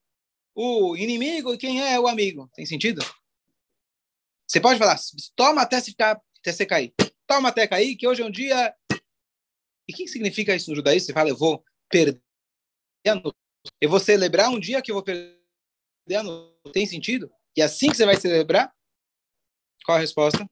o 0.54 0.96
inimigo 0.96 1.54
e 1.54 1.58
quem 1.58 1.82
é 1.82 1.98
o 1.98 2.06
amigo. 2.06 2.50
Tem 2.54 2.66
sentido? 2.66 3.04
Você 4.46 4.60
pode 4.60 4.78
falar, 4.78 4.98
toma 5.36 5.62
até, 5.62 5.80
se 5.80 5.94
até 5.98 6.20
você 6.44 6.66
cair. 6.66 6.92
Toma 7.26 7.48
até 7.48 7.66
cair, 7.66 7.96
que 7.96 8.06
hoje 8.06 8.22
é 8.22 8.24
um 8.24 8.30
dia. 8.30 8.74
E 9.88 9.92
o 9.92 9.96
que 9.96 10.08
significa 10.08 10.54
isso 10.54 10.70
no 10.70 10.76
judaísmo? 10.76 11.06
Você 11.06 11.12
fala, 11.12 11.28
eu 11.28 11.36
vou 11.36 11.64
perder. 11.88 12.20
Eu 13.80 13.88
vou 13.88 14.00
celebrar 14.00 14.50
um 14.50 14.58
dia 14.58 14.82
que 14.82 14.90
eu 14.90 14.96
vou 14.96 15.04
perder. 15.04 15.38
Tem 16.72 16.84
sentido? 16.86 17.30
E 17.56 17.62
assim 17.62 17.88
que 17.88 17.96
você 17.96 18.04
vai 18.04 18.16
celebrar, 18.16 18.74
qual 19.84 19.96
a 19.96 20.00
resposta? 20.00 20.44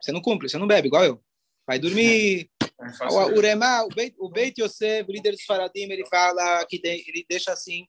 Você 0.00 0.12
não 0.12 0.20
cumpre, 0.20 0.48
você 0.48 0.58
não 0.58 0.66
bebe, 0.66 0.88
igual 0.88 1.04
eu. 1.04 1.24
Vai 1.66 1.78
dormir. 1.78 2.50
É 2.78 3.06
o 3.06 3.36
Urema, 3.36 3.84
o 3.84 3.88
Beit, 3.88 4.14
o 4.18 4.28
Beit 4.28 4.60
Yosef, 4.60 5.08
o 5.08 5.12
líder 5.12 5.32
dos 5.32 5.44
Faradim, 5.44 5.90
ele 5.90 6.06
fala 6.06 6.64
que 6.66 6.78
tem, 6.78 7.02
ele 7.06 7.24
deixa 7.28 7.52
assim, 7.52 7.86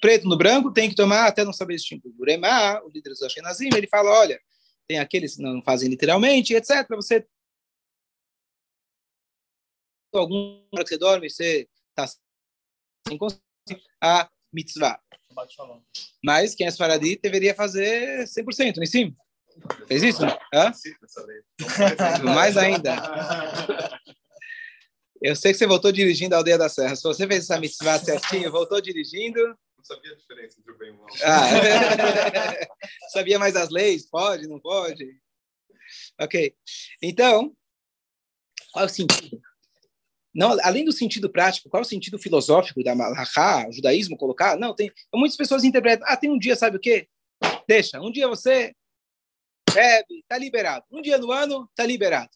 preto 0.00 0.26
no 0.26 0.38
branco, 0.38 0.72
tem 0.72 0.88
que 0.88 0.96
tomar 0.96 1.26
até 1.26 1.44
não 1.44 1.52
saber 1.52 1.76
distinguir. 1.76 2.10
O 2.16 2.22
Urema, 2.22 2.82
o 2.84 2.88
líder 2.88 3.10
dos 3.10 3.22
Ashkenazim, 3.22 3.68
ele 3.74 3.86
fala, 3.86 4.10
olha, 4.10 4.40
tem 4.86 4.98
aqueles 4.98 5.36
que 5.36 5.42
não 5.42 5.62
fazem 5.62 5.88
literalmente, 5.88 6.54
etc. 6.54 6.88
Você 6.96 7.26
algum 10.14 10.62
hora 10.72 10.84
que 10.84 10.90
você 10.90 10.98
dorme, 10.98 11.28
você 11.30 11.68
está 11.90 12.06
sem 13.06 13.18
consciência, 13.18 13.42
a 14.02 14.30
mitzvah. 14.52 14.98
Mas 16.24 16.54
quem 16.54 16.66
é 16.66 16.72
Faradi 16.72 17.18
deveria 17.22 17.54
fazer 17.54 18.24
100%, 18.24 18.78
em 18.78 18.86
cima. 18.86 19.16
Fez 19.86 20.02
isso? 20.02 20.22
Hã? 20.52 20.72
Mais 22.24 22.56
ainda. 22.56 22.96
Eu 25.20 25.34
sei 25.34 25.52
que 25.52 25.58
você 25.58 25.66
voltou 25.66 25.90
dirigindo 25.90 26.34
a 26.34 26.38
Aldeia 26.38 26.58
da 26.58 26.68
Serra. 26.68 26.94
Se 26.94 27.02
você 27.02 27.26
fez 27.26 27.44
essa 27.44 27.58
mitzvah 27.58 27.98
certinho, 27.98 28.52
voltou 28.52 28.80
dirigindo. 28.80 29.40
Não 29.76 29.84
sabia 29.84 30.12
a 30.12 30.16
diferença 30.16 30.60
entre 30.60 30.72
o 30.72 30.78
bem 30.78 30.88
e 30.88 30.92
o 30.92 30.98
mal. 30.98 31.08
Ah, 31.24 32.66
sabia 33.12 33.38
mais 33.38 33.56
as 33.56 33.70
leis? 33.70 34.08
Pode, 34.08 34.46
não 34.46 34.60
pode? 34.60 35.16
Ok. 36.20 36.54
Então, 37.02 37.52
qual 38.72 38.84
é 38.84 38.86
o 38.86 38.88
sentido? 38.88 39.40
Não, 40.34 40.56
além 40.62 40.84
do 40.84 40.92
sentido 40.92 41.28
prático, 41.30 41.68
qual 41.68 41.82
é 41.82 41.86
o 41.86 41.88
sentido 41.88 42.18
filosófico 42.18 42.84
da 42.84 42.94
Malachá, 42.94 43.66
o 43.68 43.72
judaísmo 43.72 44.16
colocar? 44.16 44.56
Não, 44.56 44.74
tem 44.74 44.92
muitas 45.12 45.36
pessoas 45.36 45.64
interpretam, 45.64 46.06
ah, 46.08 46.16
tem 46.16 46.30
um 46.30 46.38
dia, 46.38 46.54
sabe 46.54 46.76
o 46.76 46.80
quê? 46.80 47.08
Deixa, 47.66 48.00
um 48.00 48.12
dia 48.12 48.28
você 48.28 48.72
bebe, 49.72 50.20
está 50.20 50.38
liberado. 50.38 50.84
Um 50.90 51.02
dia 51.02 51.18
no 51.18 51.32
ano, 51.32 51.68
está 51.70 51.84
liberado. 51.84 52.30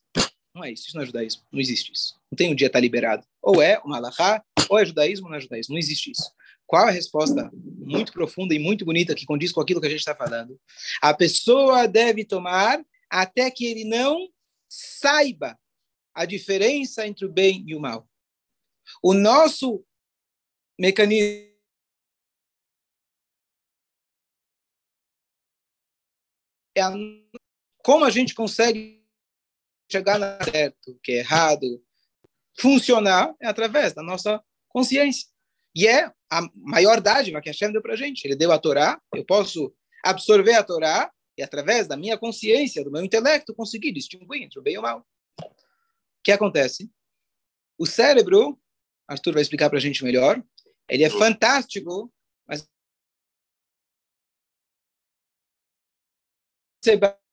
Não 0.54 0.64
é 0.64 0.70
isso, 0.70 0.86
isso 0.86 0.96
não 0.96 1.02
é 1.02 1.06
judaísmo. 1.06 1.42
Não 1.50 1.60
existe 1.60 1.92
isso. 1.92 2.20
Não 2.30 2.36
tem 2.36 2.52
um 2.52 2.54
dia 2.54 2.66
está 2.66 2.78
liberado. 2.78 3.26
Ou 3.40 3.62
é 3.62 3.78
uma 3.84 3.96
alahá, 3.96 4.44
ou 4.68 4.78
é 4.78 4.84
judaísmo, 4.84 5.26
ou 5.26 5.30
não 5.30 5.38
é 5.38 5.40
judaísmo. 5.40 5.74
Não 5.74 5.78
existe 5.78 6.10
isso. 6.10 6.30
Qual 6.66 6.86
a 6.86 6.90
resposta 6.90 7.50
muito 7.54 8.12
profunda 8.12 8.54
e 8.54 8.58
muito 8.58 8.84
bonita 8.84 9.14
que 9.14 9.26
condiz 9.26 9.52
com 9.52 9.60
aquilo 9.60 9.80
que 9.80 9.86
a 9.86 9.90
gente 9.90 10.00
está 10.00 10.14
falando? 10.14 10.58
A 11.00 11.12
pessoa 11.14 11.86
deve 11.86 12.24
tomar 12.24 12.82
até 13.10 13.50
que 13.50 13.66
ele 13.66 13.84
não 13.84 14.28
saiba 14.68 15.58
a 16.14 16.24
diferença 16.24 17.06
entre 17.06 17.26
o 17.26 17.32
bem 17.32 17.64
e 17.66 17.74
o 17.74 17.80
mal. 17.80 18.08
O 19.02 19.14
nosso 19.14 19.84
mecanismo 20.78 21.52
é 26.74 26.80
a, 26.80 26.90
como 27.82 28.04
a 28.04 28.10
gente 28.10 28.34
consegue 28.34 29.02
chegar 29.90 30.18
no 30.18 30.50
certo, 30.50 30.98
que 31.02 31.12
é 31.12 31.18
errado, 31.18 31.84
funcionar 32.58 33.34
é 33.40 33.46
através 33.46 33.92
da 33.92 34.02
nossa 34.02 34.42
consciência. 34.68 35.28
E 35.74 35.86
é 35.86 36.10
a 36.30 36.48
maior 36.54 37.00
dádiva 37.00 37.40
que 37.40 37.48
Hashem 37.48 37.72
deu 37.72 37.82
para 37.82 37.94
a 37.94 37.96
gente. 37.96 38.24
Ele 38.24 38.36
deu 38.36 38.52
a 38.52 38.58
Torá, 38.58 39.00
eu 39.14 39.24
posso 39.24 39.74
absorver 40.02 40.54
a 40.54 40.62
Torá 40.62 41.10
e, 41.36 41.42
através 41.42 41.86
da 41.86 41.96
minha 41.96 42.18
consciência, 42.18 42.84
do 42.84 42.90
meu 42.90 43.02
intelecto, 43.02 43.54
conseguir 43.54 43.92
distinguir 43.92 44.42
entre 44.42 44.58
o 44.58 44.62
bem 44.62 44.74
e 44.74 44.78
o 44.78 44.82
mal. 44.82 45.06
O 45.40 46.22
que 46.22 46.32
acontece? 46.32 46.90
O 47.78 47.86
cérebro, 47.86 48.58
Arthur 49.08 49.32
vai 49.32 49.42
explicar 49.42 49.68
para 49.68 49.78
a 49.78 49.80
gente 49.80 50.04
melhor, 50.04 50.42
ele 50.88 51.04
é 51.04 51.10
fantástico, 51.10 52.12
mas 52.46 52.68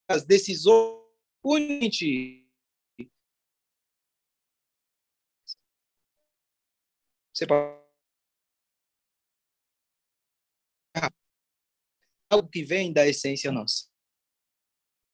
as 0.10 0.26
decisões 0.26 1.08
você 7.32 7.46
pode 7.48 7.80
algo 12.32 12.50
que 12.50 12.64
vem 12.64 12.92
da 12.92 13.08
essência 13.08 13.52
nossa. 13.52 13.88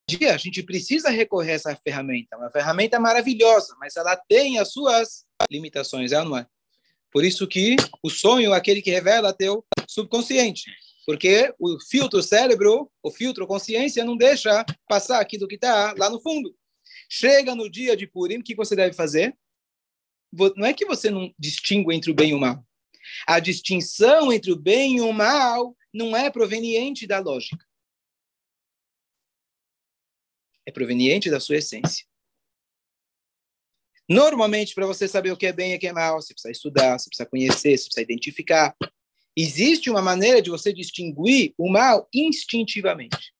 Dia 0.09 0.33
a 0.33 0.37
gente 0.37 0.63
precisa 0.63 1.09
recorrer 1.09 1.51
a 1.51 1.55
essa 1.55 1.75
ferramenta, 1.75 2.37
uma 2.37 2.51
ferramenta 2.51 2.99
maravilhosa, 2.99 3.75
mas 3.79 3.95
ela 3.95 4.15
tem 4.15 4.59
as 4.59 4.71
suas 4.71 5.25
limitações, 5.49 6.11
ela 6.11 6.25
não 6.25 6.37
é? 6.37 6.47
Por 7.11 7.23
isso 7.23 7.47
que 7.47 7.75
o 8.03 8.09
sonho 8.09 8.53
é 8.53 8.57
aquele 8.57 8.81
que 8.81 8.91
revela 8.91 9.33
teu 9.33 9.65
subconsciente 9.87 10.71
porque 11.05 11.53
o 11.59 11.79
filtro 11.79 12.21
cérebro, 12.23 12.91
o 13.03 13.11
filtro 13.11 13.45
consciência, 13.45 14.03
não 14.03 14.17
deixa 14.17 14.65
passar 14.87 15.19
aquilo 15.19 15.47
que 15.47 15.55
está 15.55 15.93
lá 15.97 16.09
no 16.09 16.19
fundo. 16.19 16.55
Chega 17.09 17.53
no 17.53 17.69
dia 17.69 17.95
de 17.95 18.07
Purim, 18.07 18.39
o 18.39 18.43
que 18.43 18.55
você 18.55 18.75
deve 18.75 18.95
fazer? 18.95 19.37
não 20.57 20.65
é 20.65 20.73
que 20.73 20.85
você 20.85 21.09
não 21.09 21.33
distingue 21.39 21.95
entre 21.95 22.11
o 22.11 22.13
bem 22.13 22.31
e 22.31 22.33
o 22.33 22.39
mal. 22.39 22.65
A 23.25 23.39
distinção 23.39 24.33
entre 24.33 24.51
o 24.51 24.55
bem 24.55 24.97
e 24.97 25.01
o 25.01 25.13
mal 25.13 25.75
não 25.93 26.15
é 26.15 26.29
proveniente 26.29 27.07
da 27.07 27.19
lógica. 27.19 27.65
É 30.65 30.71
proveniente 30.71 31.29
da 31.29 31.39
sua 31.39 31.57
essência. 31.57 32.05
Normalmente, 34.09 34.75
para 34.75 34.85
você 34.85 35.07
saber 35.07 35.31
o 35.31 35.37
que 35.37 35.47
é 35.47 35.53
bem 35.53 35.73
e 35.73 35.77
o 35.77 35.79
que 35.79 35.87
é 35.87 35.93
mal, 35.93 36.21
você 36.21 36.33
precisa 36.33 36.51
estudar, 36.51 36.99
você 36.99 37.09
precisa 37.09 37.29
conhecer, 37.29 37.77
você 37.77 37.85
precisa 37.85 38.01
identificar. 38.01 38.75
Existe 39.35 39.89
uma 39.89 40.01
maneira 40.01 40.41
de 40.41 40.49
você 40.49 40.71
distinguir 40.71 41.53
o 41.57 41.69
mal 41.69 42.07
instintivamente. 42.13 43.33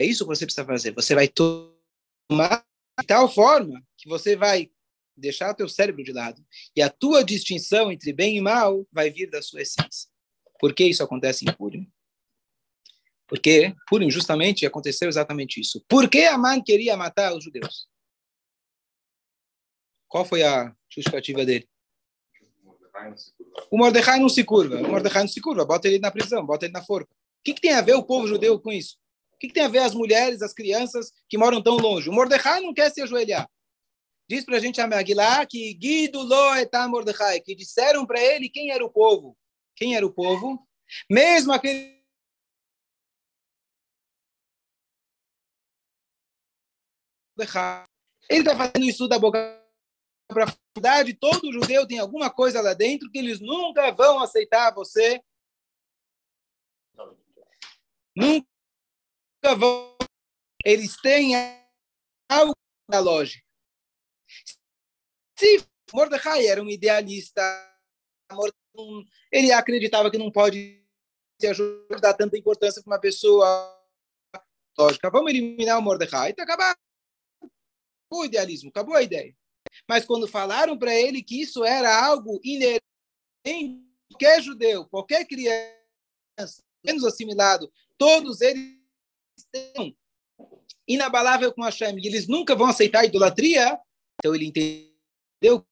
É 0.00 0.04
isso 0.04 0.24
que 0.24 0.28
você 0.28 0.44
precisa 0.44 0.66
fazer. 0.66 0.92
Você 0.92 1.14
vai 1.14 1.28
tomar 1.28 2.66
de 3.00 3.06
tal 3.06 3.32
forma 3.32 3.82
que 3.96 4.08
você 4.08 4.34
vai 4.34 4.70
deixar 5.16 5.50
o 5.50 5.54
teu 5.54 5.68
cérebro 5.68 6.02
de 6.02 6.12
lado. 6.12 6.44
E 6.74 6.82
a 6.82 6.90
tua 6.90 7.24
distinção 7.24 7.92
entre 7.92 8.12
bem 8.12 8.36
e 8.36 8.40
mal 8.40 8.86
vai 8.92 9.10
vir 9.10 9.30
da 9.30 9.40
sua 9.40 9.62
essência. 9.62 10.10
Por 10.58 10.74
que 10.74 10.84
isso 10.84 11.02
acontece 11.02 11.44
em 11.44 11.52
Purim? 11.52 11.90
Porque 13.26 13.74
Purim 13.88 14.10
justamente 14.10 14.66
aconteceu 14.66 15.08
exatamente 15.08 15.60
isso. 15.60 15.84
Por 15.88 16.08
que 16.08 16.24
Aman 16.24 16.62
queria 16.62 16.96
matar 16.96 17.34
os 17.34 17.44
judeus? 17.44 17.88
Qual 20.08 20.24
foi 20.24 20.42
a 20.42 20.74
justificativa 20.88 21.44
dele? 21.44 21.68
O 23.70 23.78
Mordecai 23.78 24.18
não 24.18 24.28
se 24.28 24.44
curva. 24.44 24.76
O 24.76 24.88
Mordecai 24.88 25.22
não 25.22 25.28
se 25.28 25.40
curva. 25.40 25.64
Bota 25.64 25.88
ele 25.88 25.98
na 25.98 26.10
prisão, 26.10 26.44
bota 26.44 26.66
ele 26.66 26.72
na 26.72 26.82
forca. 26.82 27.12
O 27.12 27.44
que, 27.44 27.54
que 27.54 27.60
tem 27.60 27.72
a 27.72 27.80
ver 27.80 27.94
o 27.94 28.02
povo 28.02 28.26
judeu 28.26 28.58
com 28.58 28.72
isso? 28.72 28.96
O 29.34 29.38
que, 29.38 29.48
que 29.48 29.54
tem 29.54 29.64
a 29.64 29.68
ver 29.68 29.80
as 29.80 29.94
mulheres, 29.94 30.42
as 30.42 30.52
crianças 30.52 31.12
que 31.28 31.36
moram 31.36 31.62
tão 31.62 31.76
longe? 31.76 32.08
O 32.08 32.12
Mordecai 32.12 32.60
não 32.60 32.72
quer 32.72 32.90
se 32.90 33.02
ajoelhar. 33.02 33.48
Diz 34.28 34.44
para 34.44 34.56
a 34.56 34.60
gente 34.60 34.80
a 34.80 34.86
Megillah 34.86 35.44
que 35.44 35.74
Guido 35.74 36.22
lo 36.22 36.88
Mordecai, 36.88 37.40
que 37.40 37.54
disseram 37.54 38.06
para 38.06 38.20
ele 38.20 38.48
quem 38.48 38.70
era 38.70 38.84
o 38.84 38.90
povo. 38.90 39.36
Quem 39.76 39.96
era 39.96 40.06
o 40.06 40.12
povo? 40.12 40.66
Mesmo 41.10 41.52
aquele 41.52 41.94
ele 48.30 48.40
está 48.40 48.56
fazendo 48.56 48.84
isso 48.84 49.08
da 49.08 49.18
boca 49.18 49.63
para 50.28 50.44
a 50.44 50.48
faculdade, 50.48 51.14
todo 51.14 51.52
judeu 51.52 51.86
tem 51.86 51.98
alguma 51.98 52.30
coisa 52.30 52.60
lá 52.60 52.74
dentro 52.74 53.10
que 53.10 53.18
eles 53.18 53.40
nunca 53.40 53.90
vão 53.92 54.20
aceitar 54.20 54.74
você. 54.74 55.22
Nunca 58.16 58.46
vão. 59.56 59.96
Eles 60.64 60.96
têm 61.00 61.34
algo 62.28 62.54
na 62.88 62.98
lógica. 62.98 63.44
Se 65.38 65.66
Mordecai 65.92 66.46
era 66.46 66.62
um 66.62 66.68
idealista, 66.68 67.42
ele 69.30 69.52
acreditava 69.52 70.10
que 70.10 70.18
não 70.18 70.30
pode 70.30 70.82
se 71.40 71.46
ajudar, 71.48 72.00
dar 72.00 72.14
tanta 72.14 72.38
importância 72.38 72.82
para 72.82 72.92
uma 72.92 73.00
pessoa 73.00 73.46
lógica. 74.78 75.10
Vamos 75.10 75.30
eliminar 75.30 75.78
o 75.78 75.82
Mordecai. 75.82 76.30
Está 76.30 76.44
acabado. 76.44 76.78
Acabou 77.36 78.22
o 78.22 78.24
idealismo, 78.24 78.70
acabou 78.70 78.94
a 78.94 79.02
ideia. 79.02 79.36
Mas 79.88 80.04
quando 80.04 80.28
falaram 80.28 80.78
para 80.78 80.94
ele 80.94 81.22
que 81.22 81.40
isso 81.40 81.64
era 81.64 82.04
algo 82.04 82.40
inerente 82.42 82.82
qualquer 84.10 84.42
judeu, 84.42 84.86
qualquer 84.86 85.26
criança, 85.26 86.62
menos 86.84 87.04
assimilado, 87.04 87.72
todos 87.98 88.40
eles 88.40 88.78
estão 89.36 89.94
inabalável 90.86 91.52
com 91.52 91.62
Hashem, 91.62 91.98
e 91.98 92.06
eles 92.06 92.28
nunca 92.28 92.54
vão 92.54 92.68
aceitar 92.68 93.00
a 93.00 93.04
idolatria, 93.04 93.78
então 94.18 94.34
ele 94.34 94.46
entendeu 94.46 95.66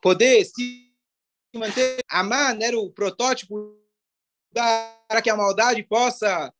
poder 0.00 0.44
se 0.44 0.94
manter. 1.54 1.98
Amar 2.08 2.56
era 2.60 2.78
o 2.78 2.92
protótipo 2.92 3.76
para 4.52 5.22
que 5.22 5.30
a 5.30 5.36
maldade 5.36 5.82
possa 5.82 6.52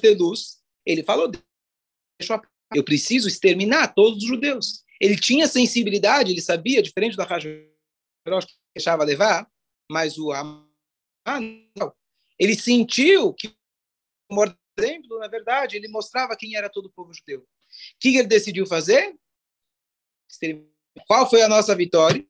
ter 0.00 0.16
luz. 0.18 0.62
Ele 0.84 1.04
falou, 1.04 1.30
deixa 2.18 2.42
eu 2.72 2.84
preciso 2.84 3.28
exterminar 3.28 3.94
todos 3.94 4.22
os 4.22 4.28
judeus. 4.28 4.84
Ele 5.00 5.16
tinha 5.16 5.46
sensibilidade, 5.46 6.30
ele 6.30 6.40
sabia, 6.40 6.82
diferente 6.82 7.16
da 7.16 7.24
Raja 7.24 7.48
que 8.26 8.54
deixava 8.74 9.04
levar, 9.04 9.50
mas 9.90 10.16
o 10.18 10.32
Amã, 10.32 10.66
ele 12.38 12.54
sentiu 12.54 13.34
que 13.34 13.54
o 14.30 14.44
exemplo, 14.78 15.18
na 15.18 15.28
verdade, 15.28 15.76
ele 15.76 15.88
mostrava 15.88 16.36
quem 16.36 16.56
era 16.56 16.70
todo 16.70 16.86
o 16.86 16.92
povo 16.92 17.12
judeu. 17.12 17.40
O 17.40 17.46
que 18.00 18.16
ele 18.16 18.26
decidiu 18.26 18.66
fazer? 18.66 19.14
Qual 21.06 21.28
foi 21.28 21.42
a 21.42 21.48
nossa 21.48 21.74
vitória? 21.74 22.26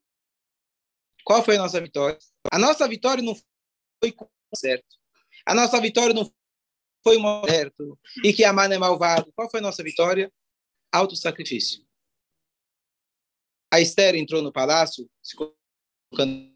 Qual 1.25 1.43
foi 1.43 1.57
a 1.57 1.61
nossa 1.61 1.81
vitória? 1.81 2.19
A 2.53 2.59
nossa 2.59 2.87
vitória 2.89 3.23
não 3.23 3.35
foi 3.35 4.15
certo. 4.55 4.97
A 5.47 5.55
nossa 5.55 5.81
vitória 5.81 6.15
não 6.15 6.25
foi 6.25 6.35
um 7.07 7.45
certo 7.45 7.99
e 8.23 8.33
que 8.33 8.45
Amã 8.45 8.65
é 8.65 8.79
malvado. 8.79 9.33
Qual 9.35 9.51
foi 9.51 9.61
a 9.61 9.63
nossa 9.63 9.83
vitória? 9.83 10.33
Autossacrifício. 10.93 11.85
A 13.73 13.81
Esther 13.81 14.15
entrou 14.15 14.41
no 14.41 14.53
palácio, 14.53 15.11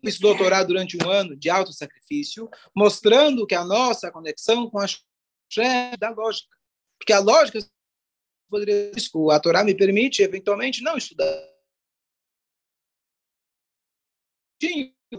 fez 0.02 0.18
doutorado 0.18 0.68
durante 0.68 0.96
um 0.96 1.10
ano 1.10 1.36
de 1.36 1.50
autossacrifício, 1.50 2.48
mostrando 2.74 3.46
que 3.46 3.54
a 3.54 3.64
nossa 3.64 4.10
conexão 4.10 4.70
com 4.70 4.78
a 4.78 4.86
Shem 4.86 5.96
da 5.98 6.10
lógica. 6.10 6.56
Porque 6.98 7.12
a 7.12 7.18
lógica 7.18 7.58
poderia 8.48 8.92
a 9.32 9.40
Torá 9.40 9.64
me 9.64 9.76
permite 9.76 10.22
eventualmente 10.22 10.82
não 10.82 10.96
estudar 10.96 11.26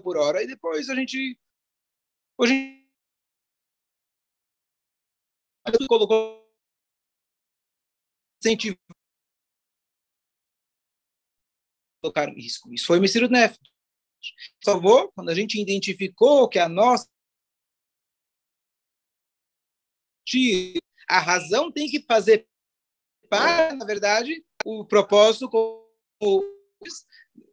por 0.04 0.18
hora 0.18 0.44
e 0.44 0.48
depois 0.48 0.90
a 0.90 0.96
gente 0.96 1.40
hoje 2.38 2.79
colocou 5.88 6.48
incentivo 8.40 8.78
colocar 12.02 12.30
risco. 12.30 12.74
Isso 12.74 12.86
foi 12.86 12.98
o 12.98 13.02
Messiro 13.02 13.30
Nef. 13.30 13.58
Salvou 14.64 15.12
quando 15.14 15.30
a 15.30 15.36
gente 15.36 15.60
identificou 15.60 16.48
que 16.48 16.60
a 16.60 16.70
nossa 16.70 17.08
a 21.08 21.20
razão 21.20 21.72
tem 21.72 21.90
que 21.90 22.04
fazer 22.04 22.48
para, 23.28 23.76
na 23.76 23.84
verdade, 23.84 24.46
o 24.64 24.86
propósito, 24.86 25.50
como 25.50 25.90
o 26.22 26.44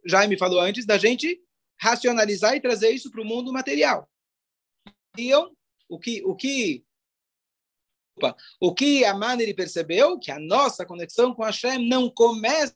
Jaime 0.05 0.39
falou 0.39 0.61
antes, 0.61 0.85
da 0.85 0.99
gente 0.99 1.43
racionalizar 1.81 2.55
e 2.55 2.61
trazer 2.61 2.91
isso 2.91 3.11
para 3.11 3.23
o 3.23 3.25
mundo 3.25 3.53
material. 3.53 4.11
O 5.89 5.99
que, 5.99 6.23
o 6.23 6.37
que 6.37 6.85
o 8.61 8.75
que 8.75 9.05
a 9.05 9.15
Maneri 9.15 9.55
percebeu 9.55 10.19
que 10.19 10.31
a 10.31 10.39
nossa 10.39 10.87
conexão 10.87 11.35
com 11.35 11.43
a 11.43 11.47
Hashem 11.47 11.87
não 11.87 12.11
começa 12.11 12.75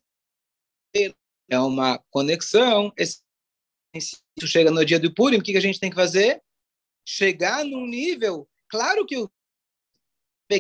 é 1.49 1.59
uma 1.59 1.99
conexão. 2.11 2.93
Isso 2.97 4.47
chega 4.47 4.71
no 4.71 4.85
dia 4.85 5.01
do 5.01 5.13
Purim, 5.13 5.39
o 5.39 5.43
que 5.43 5.57
a 5.57 5.61
gente 5.61 5.81
tem 5.81 5.91
que 5.91 5.97
fazer? 5.97 6.43
Chegar 7.05 7.65
num 7.65 7.87
nível, 7.87 8.49
claro 8.69 9.07
que 9.07 9.17
o 9.17 9.31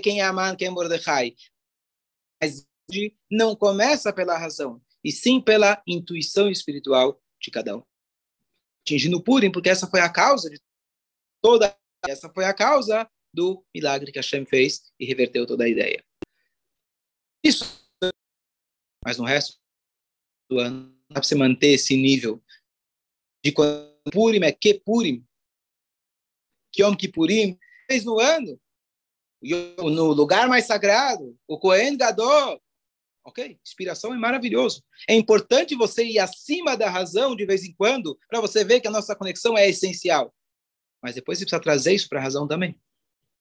quem 0.02 0.20
é 0.20 0.24
Aman, 0.24 0.54
quem 0.54 0.68
é 0.68 0.70
Mordecai, 0.70 1.34
mas 2.40 2.64
não 3.28 3.56
começa 3.56 4.12
pela 4.12 4.38
razão, 4.38 4.80
e 5.02 5.10
sim 5.10 5.40
pela 5.40 5.82
intuição 5.84 6.48
espiritual 6.48 7.20
de 7.40 7.50
cada 7.50 7.76
um. 7.76 7.82
Atingindo 8.82 9.22
Purim, 9.22 9.50
porque 9.50 9.68
essa 9.68 9.88
foi 9.88 10.00
a 10.00 10.08
causa 10.08 10.48
de 10.48 10.60
toda, 11.42 11.76
essa 12.06 12.30
foi 12.30 12.44
a 12.44 12.54
causa 12.54 13.08
do 13.32 13.64
milagre 13.74 14.12
que 14.12 14.18
Hashem 14.18 14.44
fez 14.44 14.92
e 14.98 15.06
reverteu 15.06 15.46
toda 15.46 15.64
a 15.64 15.68
ideia. 15.68 16.04
Isso, 17.44 17.64
mas 19.04 19.18
no 19.18 19.24
resto 19.24 19.58
do 20.50 20.58
ano, 20.58 20.94
dá 21.08 21.14
para 21.14 21.22
você 21.22 21.34
manter 21.34 21.68
esse 21.68 21.96
nível 21.96 22.42
de 23.42 23.52
quando 23.52 23.90
Purim 24.12 24.44
é 24.44 24.52
que 24.52 24.74
Purim, 24.74 25.24
que 26.72 26.82
Yom 26.82 26.94
Kippurim, 26.94 27.58
fez 27.86 28.04
no 28.04 28.18
ano, 28.18 28.60
no 29.78 30.12
lugar 30.12 30.48
mais 30.48 30.66
sagrado, 30.66 31.36
o 31.48 31.58
Kohen 31.58 31.96
Gadol, 31.96 32.62
ok? 33.24 33.58
Inspiração 33.64 34.12
é 34.12 34.16
maravilhoso. 34.16 34.84
É 35.08 35.14
importante 35.14 35.74
você 35.74 36.04
ir 36.04 36.18
acima 36.18 36.76
da 36.76 36.90
razão 36.90 37.34
de 37.34 37.46
vez 37.46 37.64
em 37.64 37.72
quando, 37.74 38.18
para 38.28 38.40
você 38.40 38.64
ver 38.64 38.80
que 38.80 38.88
a 38.88 38.90
nossa 38.90 39.16
conexão 39.16 39.56
é 39.56 39.68
essencial. 39.68 40.34
Mas 41.02 41.14
depois 41.14 41.38
você 41.38 41.44
precisa 41.44 41.62
trazer 41.62 41.94
isso 41.94 42.08
para 42.08 42.20
a 42.20 42.22
razão 42.22 42.46
também. 42.46 42.78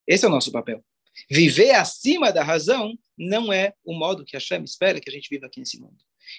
Esse 0.09 0.25
é 0.25 0.27
o 0.27 0.31
nosso 0.31 0.51
papel. 0.51 0.83
Viver 1.29 1.71
acima 1.71 2.33
da 2.33 2.43
razão 2.43 2.97
não 3.15 3.53
é 3.53 3.75
o 3.85 3.93
modo 3.93 4.25
que 4.25 4.35
a 4.35 4.39
Hashem 4.39 4.63
espera 4.63 4.99
que 4.99 5.07
a 5.07 5.13
gente 5.13 5.29
viva 5.29 5.45
aqui 5.45 5.59
nesse 5.59 5.79
mundo. 5.79 5.97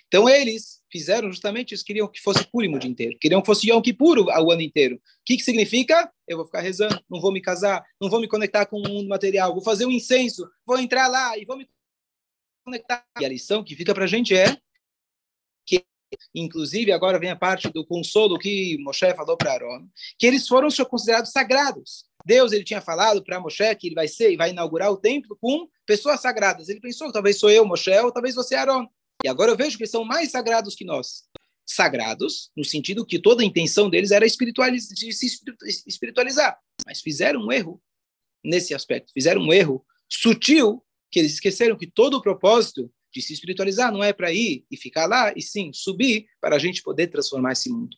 Então 0.09 0.29
eles 0.29 0.83
fizeram 0.91 1.31
justamente 1.31 1.73
isso, 1.73 1.85
queriam 1.85 2.09
que 2.09 2.21
fosse 2.21 2.45
Purim 2.51 2.75
o 2.75 2.79
dia 2.81 2.91
inteiro, 2.91 3.17
queriam 3.21 3.41
que 3.41 3.47
fosse 3.47 3.71
Yom 3.71 3.81
Kippur 3.81 4.19
o 4.19 4.51
ano 4.51 4.61
inteiro. 4.61 4.97
O 4.97 5.01
que, 5.25 5.37
que 5.37 5.43
significa? 5.45 6.13
Eu 6.27 6.39
vou 6.39 6.47
ficar 6.47 6.61
rezando, 6.61 7.01
não 7.09 7.21
vou 7.21 7.33
me 7.33 7.41
casar, 7.41 7.85
não 8.01 8.11
vou 8.11 8.21
me 8.21 8.27
conectar 8.27 8.67
com 8.67 8.81
o 8.81 8.89
mundo 8.89 9.09
material, 9.09 9.53
vou 9.53 9.63
fazer 9.63 9.87
um 9.87 9.91
incenso, 9.91 10.49
vou 10.67 10.79
entrar 10.79 11.07
lá 11.07 11.39
e 11.39 11.45
vou 11.45 11.57
me 11.57 11.69
conectar. 12.65 13.05
E 13.21 13.25
a 13.25 13.29
lição 13.29 13.63
que 13.63 13.77
fica 13.77 13.95
para 13.95 14.05
a 14.05 14.09
gente 14.09 14.35
é 14.35 14.57
inclusive 16.35 16.91
agora 16.91 17.21
vem 17.21 17.31
a 17.31 17.37
parte 17.37 17.69
do 17.71 17.87
consolo 17.87 18.37
que 18.37 18.77
Moshe 18.81 19.15
falou 19.15 19.37
para 19.37 19.53
Aaron, 19.53 19.89
que 20.19 20.27
eles 20.27 20.49
foram 20.49 20.69
considerados 20.89 21.31
sagrados. 21.31 22.10
Deus 22.25 22.53
ele 22.53 22.65
tinha 22.65 22.81
falado 22.81 23.23
para 23.25 23.41
Moshe 23.41 23.75
que 23.77 23.89
ele 23.89 23.95
vai 23.95 24.09
ser, 24.09 24.37
vai 24.37 24.51
inaugurar 24.51 24.91
o 24.91 24.97
templo 24.97 25.37
com 25.41 25.69
pessoas 25.87 26.21
sagradas. 26.21 26.69
Ele 26.69 26.81
pensou, 26.81 27.13
talvez 27.13 27.39
sou 27.39 27.51
eu, 27.51 27.65
Moshe, 27.65 27.91
ou 27.99 28.13
talvez 28.13 28.35
você, 28.35 28.55
Aaron. 28.55 28.87
E 29.25 29.29
agora 29.29 29.51
eu 29.51 29.57
vejo 29.57 29.77
que 29.77 29.83
eles 29.83 29.91
são 29.91 30.05
mais 30.05 30.31
sagrados 30.31 30.75
que 30.75 30.85
nós. 30.85 31.25
Sagrados, 31.67 32.51
no 32.57 32.65
sentido 32.65 33.07
que 33.07 33.19
toda 33.19 33.43
a 33.43 33.47
intenção 33.47 33.89
deles 33.89 34.11
era 34.11 34.27
espiritualizar, 34.27 34.95
de 34.95 35.13
se 35.13 35.27
espiritualizar. 35.87 36.59
Mas 36.87 37.01
fizeram 37.01 37.41
um 37.41 37.53
erro 37.53 37.81
nesse 38.45 38.75
aspecto. 38.75 39.13
Fizeram 39.13 39.43
um 39.43 39.53
erro 39.53 39.85
sutil, 40.09 40.85
que 41.11 41.19
eles 41.19 41.35
esqueceram 41.35 41.77
que 41.77 41.87
todo 41.87 42.15
o 42.15 42.23
propósito 42.23 42.91
de 43.13 43.21
se 43.21 43.33
espiritualizar 43.33 43.93
não 43.93 44.03
é 44.03 44.13
para 44.13 44.33
ir 44.33 44.65
e 44.71 44.77
ficar 44.77 45.07
lá, 45.07 45.33
e 45.37 45.43
sim 45.43 45.73
subir 45.73 46.27
para 46.41 46.57
a 46.57 46.59
gente 46.59 46.83
poder 46.83 47.09
transformar 47.09 47.53
esse 47.53 47.69
mundo. 47.69 47.97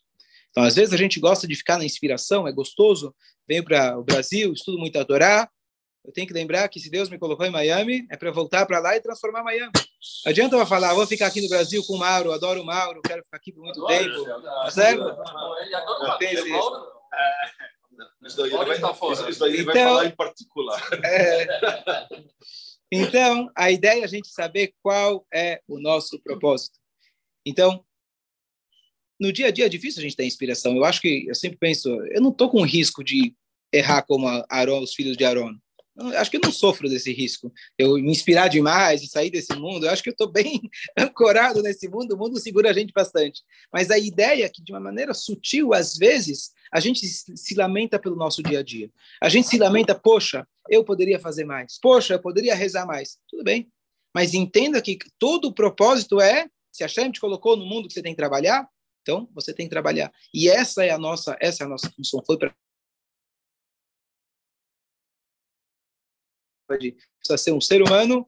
Então, 0.52 0.62
às 0.62 0.76
vezes, 0.76 0.94
a 0.94 0.96
gente 0.96 1.18
gosta 1.18 1.48
de 1.48 1.56
ficar 1.56 1.78
na 1.78 1.84
inspiração, 1.84 2.46
é 2.46 2.52
gostoso, 2.52 3.12
venho 3.48 3.64
para 3.64 3.98
o 3.98 4.04
Brasil, 4.04 4.52
estudo 4.52 4.78
muito 4.78 4.98
a 4.98 5.04
Torá, 5.04 5.50
eu 6.04 6.12
tenho 6.12 6.26
que 6.26 6.32
lembrar 6.32 6.68
que 6.68 6.80
se 6.80 6.90
Deus 6.90 7.08
me 7.08 7.18
colocou 7.18 7.46
em 7.46 7.50
Miami, 7.50 8.06
é 8.10 8.16
para 8.16 8.30
voltar 8.32 8.66
para 8.66 8.80
lá 8.80 8.96
e 8.96 9.00
transformar 9.00 9.44
Miami. 9.44 9.72
Adianta 10.26 10.56
eu 10.56 10.66
falar, 10.66 10.94
vou 10.94 11.06
ficar 11.06 11.28
aqui 11.28 11.40
no 11.40 11.48
Brasil 11.48 11.82
com 11.86 11.94
o 11.94 11.98
Mauro, 11.98 12.32
adoro 12.32 12.60
o 12.60 12.66
Mauro, 12.66 13.00
quero 13.02 13.22
ficar 13.24 13.36
aqui 13.36 13.52
por 13.52 13.62
muito 13.62 13.86
adoro, 13.86 14.24
tempo. 14.24 14.42
Tá 14.42 14.70
certo? 14.70 15.16
Pense 16.18 16.48
isso. 16.48 16.92
Isso 18.24 18.36
daí, 18.36 18.52
ele 18.52 18.64
vai, 18.64 19.30
isso 19.30 19.40
daí 19.40 19.60
então, 19.60 19.64
vai 19.64 19.84
falar 19.84 20.06
em 20.06 20.16
particular. 20.16 20.88
É, 21.04 21.46
então, 22.90 23.50
a 23.56 23.70
ideia 23.70 24.00
é 24.00 24.04
a 24.04 24.08
gente 24.08 24.28
saber 24.28 24.74
qual 24.82 25.24
é 25.32 25.60
o 25.68 25.78
nosso 25.78 26.20
propósito. 26.22 26.78
Então, 27.46 27.84
no 29.22 29.32
dia 29.32 29.46
a 29.46 29.50
dia 29.52 29.66
é 29.66 29.68
difícil 29.68 30.00
a 30.00 30.02
gente 30.02 30.16
ter 30.16 30.24
inspiração. 30.24 30.76
Eu 30.76 30.85
acho 30.85 31.00
que, 31.00 31.26
eu 31.28 31.35
sempre 31.35 31.56
penso, 31.56 31.88
eu 32.06 32.20
não 32.20 32.30
estou 32.30 32.50
com 32.50 32.66
risco 32.66 33.04
de 33.04 33.35
errar 33.72 34.02
como 34.02 34.26
Aaron, 34.50 34.82
os 34.82 34.94
filhos 34.94 35.16
de 35.16 35.24
Aaron. 35.24 35.54
Acho 36.16 36.30
que 36.30 36.38
eu 36.38 36.40
não 36.42 36.50
sofro 36.50 36.88
desse 36.88 37.12
risco. 37.12 37.52
Eu 37.78 37.94
me 37.94 38.11
inspirar 38.11 38.48
demais 38.48 39.00
e 39.00 39.06
sair 39.06 39.30
desse 39.30 39.54
mundo, 39.54 39.87
eu 39.87 39.90
acho 39.90 40.02
que 40.02 40.08
eu 40.08 40.12
estou 40.12 40.30
bem 40.30 40.61
ancorado 40.98 41.62
nesse 41.62 41.88
mundo, 41.88 42.14
o 42.14 42.18
mundo 42.18 42.40
segura 42.40 42.70
a 42.70 42.72
gente 42.72 42.92
bastante. 42.92 43.42
Mas 43.72 43.92
a 43.92 43.98
ideia 43.98 44.44
é 44.44 44.48
que, 44.48 44.61
de 44.61 44.72
uma 44.72 44.80
maneira 44.80 45.14
sutil, 45.14 45.72
às 45.72 45.96
vezes, 45.96 46.50
a 46.72 46.80
gente 46.80 47.06
se 47.06 47.54
lamenta 47.54 48.00
pelo 48.00 48.16
nosso 48.16 48.42
dia 48.42 48.58
a 48.58 48.62
dia. 48.62 48.90
A 49.22 49.28
gente 49.28 49.46
se 49.46 49.56
lamenta, 49.56 49.94
poxa, 49.94 50.44
eu 50.68 50.82
poderia 50.82 51.20
fazer 51.20 51.44
mais. 51.44 51.78
Poxa, 51.80 52.14
eu 52.14 52.20
poderia 52.20 52.56
rezar 52.56 52.87
mais. 52.87 53.18
Tudo 53.28 53.44
bem. 53.44 53.70
Mas 54.12 54.35
entenda 54.35 54.82
que 54.82 54.98
todo 55.16 55.46
o 55.46 55.54
propósito 55.54 56.20
é, 56.20 56.48
se 56.72 56.82
a 56.82 56.88
gente 56.88 57.20
colocou 57.20 57.56
no 57.56 57.64
mundo 57.64 57.87
que 57.87 57.94
você 57.94 58.02
tem 58.02 58.12
que 58.12 58.18
trabalhar, 58.18 58.66
então 59.02 59.28
você 59.34 59.52
tem 59.52 59.66
que 59.66 59.70
trabalhar. 59.70 60.12
E 60.32 60.48
essa 60.48 60.84
é 60.84 60.90
a 60.90 60.98
nossa, 60.98 61.36
essa 61.40 61.64
é 61.64 61.66
a 61.66 61.68
nossa 61.68 61.90
função. 61.90 62.22
Foi 62.24 62.38
para 62.38 62.54
precisa 67.18 67.36
ser 67.36 67.52
um 67.52 67.60
ser 67.60 67.82
humano 67.82 68.26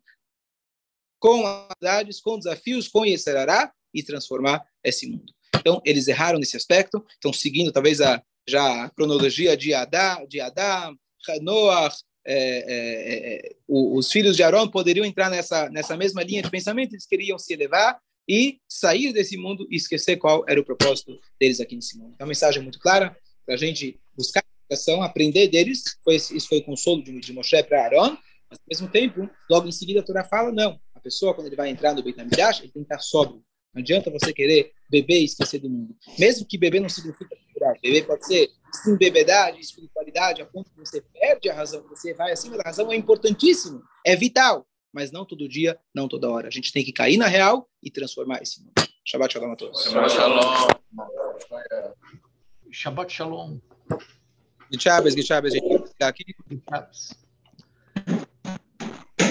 com 1.19 1.47
habilidades, 1.47 2.21
com 2.21 2.37
desafios, 2.37 2.89
com 2.89 3.07
Yeserará 3.07 3.73
e 3.95 4.03
transformar 4.03 4.63
esse 4.83 5.09
mundo. 5.09 5.33
Então, 5.57 5.81
eles 5.83 6.09
erraram 6.09 6.39
nesse 6.39 6.55
aspecto, 6.55 7.03
estão 7.09 7.33
seguindo 7.33 7.73
talvez 7.73 8.03
a, 8.03 8.23
já 8.47 8.85
a 8.85 8.91
cronologia 8.91 9.57
de 9.57 9.73
Adá, 9.73 10.23
de 10.27 10.41
Adá, 10.41 10.93
Noah, 11.41 11.91
é, 12.27 12.37
é, 12.37 13.37
é, 13.37 13.57
os 13.67 14.11
filhos 14.13 14.37
de 14.37 14.43
Arão 14.43 14.71
poderiam 14.71 15.07
entrar 15.07 15.31
nessa, 15.31 15.71
nessa 15.71 15.97
mesma 15.97 16.23
linha 16.23 16.43
de 16.43 16.51
pensamento, 16.51 16.93
eles 16.93 17.07
queriam 17.07 17.39
se 17.39 17.55
elevar 17.55 17.99
e 18.29 18.61
sair 18.69 19.13
desse 19.13 19.37
mundo 19.37 19.67
e 19.71 19.77
esquecer 19.77 20.17
qual 20.17 20.45
era 20.49 20.61
o 20.61 20.65
propósito 20.65 21.19
deles 21.39 21.61
aqui 21.61 21.77
nesse 21.77 21.99
mundo. 21.99 22.13
Então, 22.15 22.25
a 22.25 22.29
mensagem 22.29 22.61
é 22.61 22.63
muito 22.63 22.79
clara 22.79 23.17
para 23.45 23.55
a 23.55 23.59
gente 23.59 24.01
buscar 24.17 24.43
educação, 24.65 25.03
aprender 25.03 25.49
deles. 25.49 25.99
Foi, 26.03 26.17
isso 26.17 26.49
foi 26.49 26.59
o 26.59 26.65
consolo 26.65 27.03
de, 27.03 27.21
de 27.21 27.33
Moshe 27.33 27.63
para 27.65 27.85
Arão, 27.85 28.19
mas, 28.51 28.59
ao 28.59 28.67
mesmo 28.69 28.89
tempo, 28.89 29.31
logo 29.51 29.69
em 29.69 29.73
seguida, 29.73 30.01
a 30.01 30.03
Torá 30.03 30.25
fala, 30.25 30.53
não, 30.53 30.81
a 30.95 31.01
pessoa, 31.01 31.35
quando 31.35 31.49
ele 31.49 31.57
vai 31.57 31.69
entrar 31.69 31.95
no 31.95 32.03
Beit 32.03 32.21
HaMikdash, 32.21 32.61
ele 32.61 32.73
tem 32.73 32.83
que 32.83 32.93
estar 32.93 32.99
sóbrio. 33.01 33.43
Não 33.75 33.81
adianta 33.81 34.11
você 34.11 34.33
querer 34.33 34.73
beber 34.89 35.21
e 35.21 35.25
esquecer 35.25 35.59
do 35.59 35.69
mundo. 35.69 35.97
Mesmo 36.17 36.47
que 36.47 36.57
beber 36.57 36.81
não 36.81 36.89
significa 36.89 37.37
curar. 37.53 37.75
Beber 37.83 38.07
pode 38.07 38.25
ser 38.25 38.49
sim 38.73 38.97
bebedade, 38.97 39.61
espiritualidade, 39.61 40.43
a 40.43 40.47
ponto 40.47 40.71
que 40.71 40.79
você 40.79 41.01
perde 41.01 41.51
a 41.51 41.55
razão, 41.55 41.85
você 41.89 42.15
vai 42.15 42.33
acima 42.33 42.57
da 42.57 42.63
razão, 42.63 42.93
é 42.93 42.97
importantíssimo, 42.97 43.83
é 44.07 44.15
vital. 44.15 44.67
Mas 44.95 45.11
não 45.11 45.25
todo 45.25 45.49
dia, 45.49 45.77
não 45.93 46.07
toda 46.07 46.31
hora. 46.31 46.47
A 46.47 46.51
gente 46.53 46.73
tem 46.73 46.85
que 46.85 46.93
cair 46.93 47.17
na 47.17 47.27
real 47.27 47.69
e 47.83 47.91
transformar 47.91 48.41
esse 48.41 48.61
mundo. 48.63 48.73
Shabbat 49.05 49.33
shalom 49.33 49.53
a 49.53 49.57
todos. 49.57 49.83
Shabbat 49.83 50.13
shalom. 50.13 50.69
Shabbat 52.71 53.13
shalom. 53.13 53.59
Gichabes, 54.71 55.15
Gichabes, 55.15 55.53
gente. 55.53 55.93
Aqui. 56.01 56.25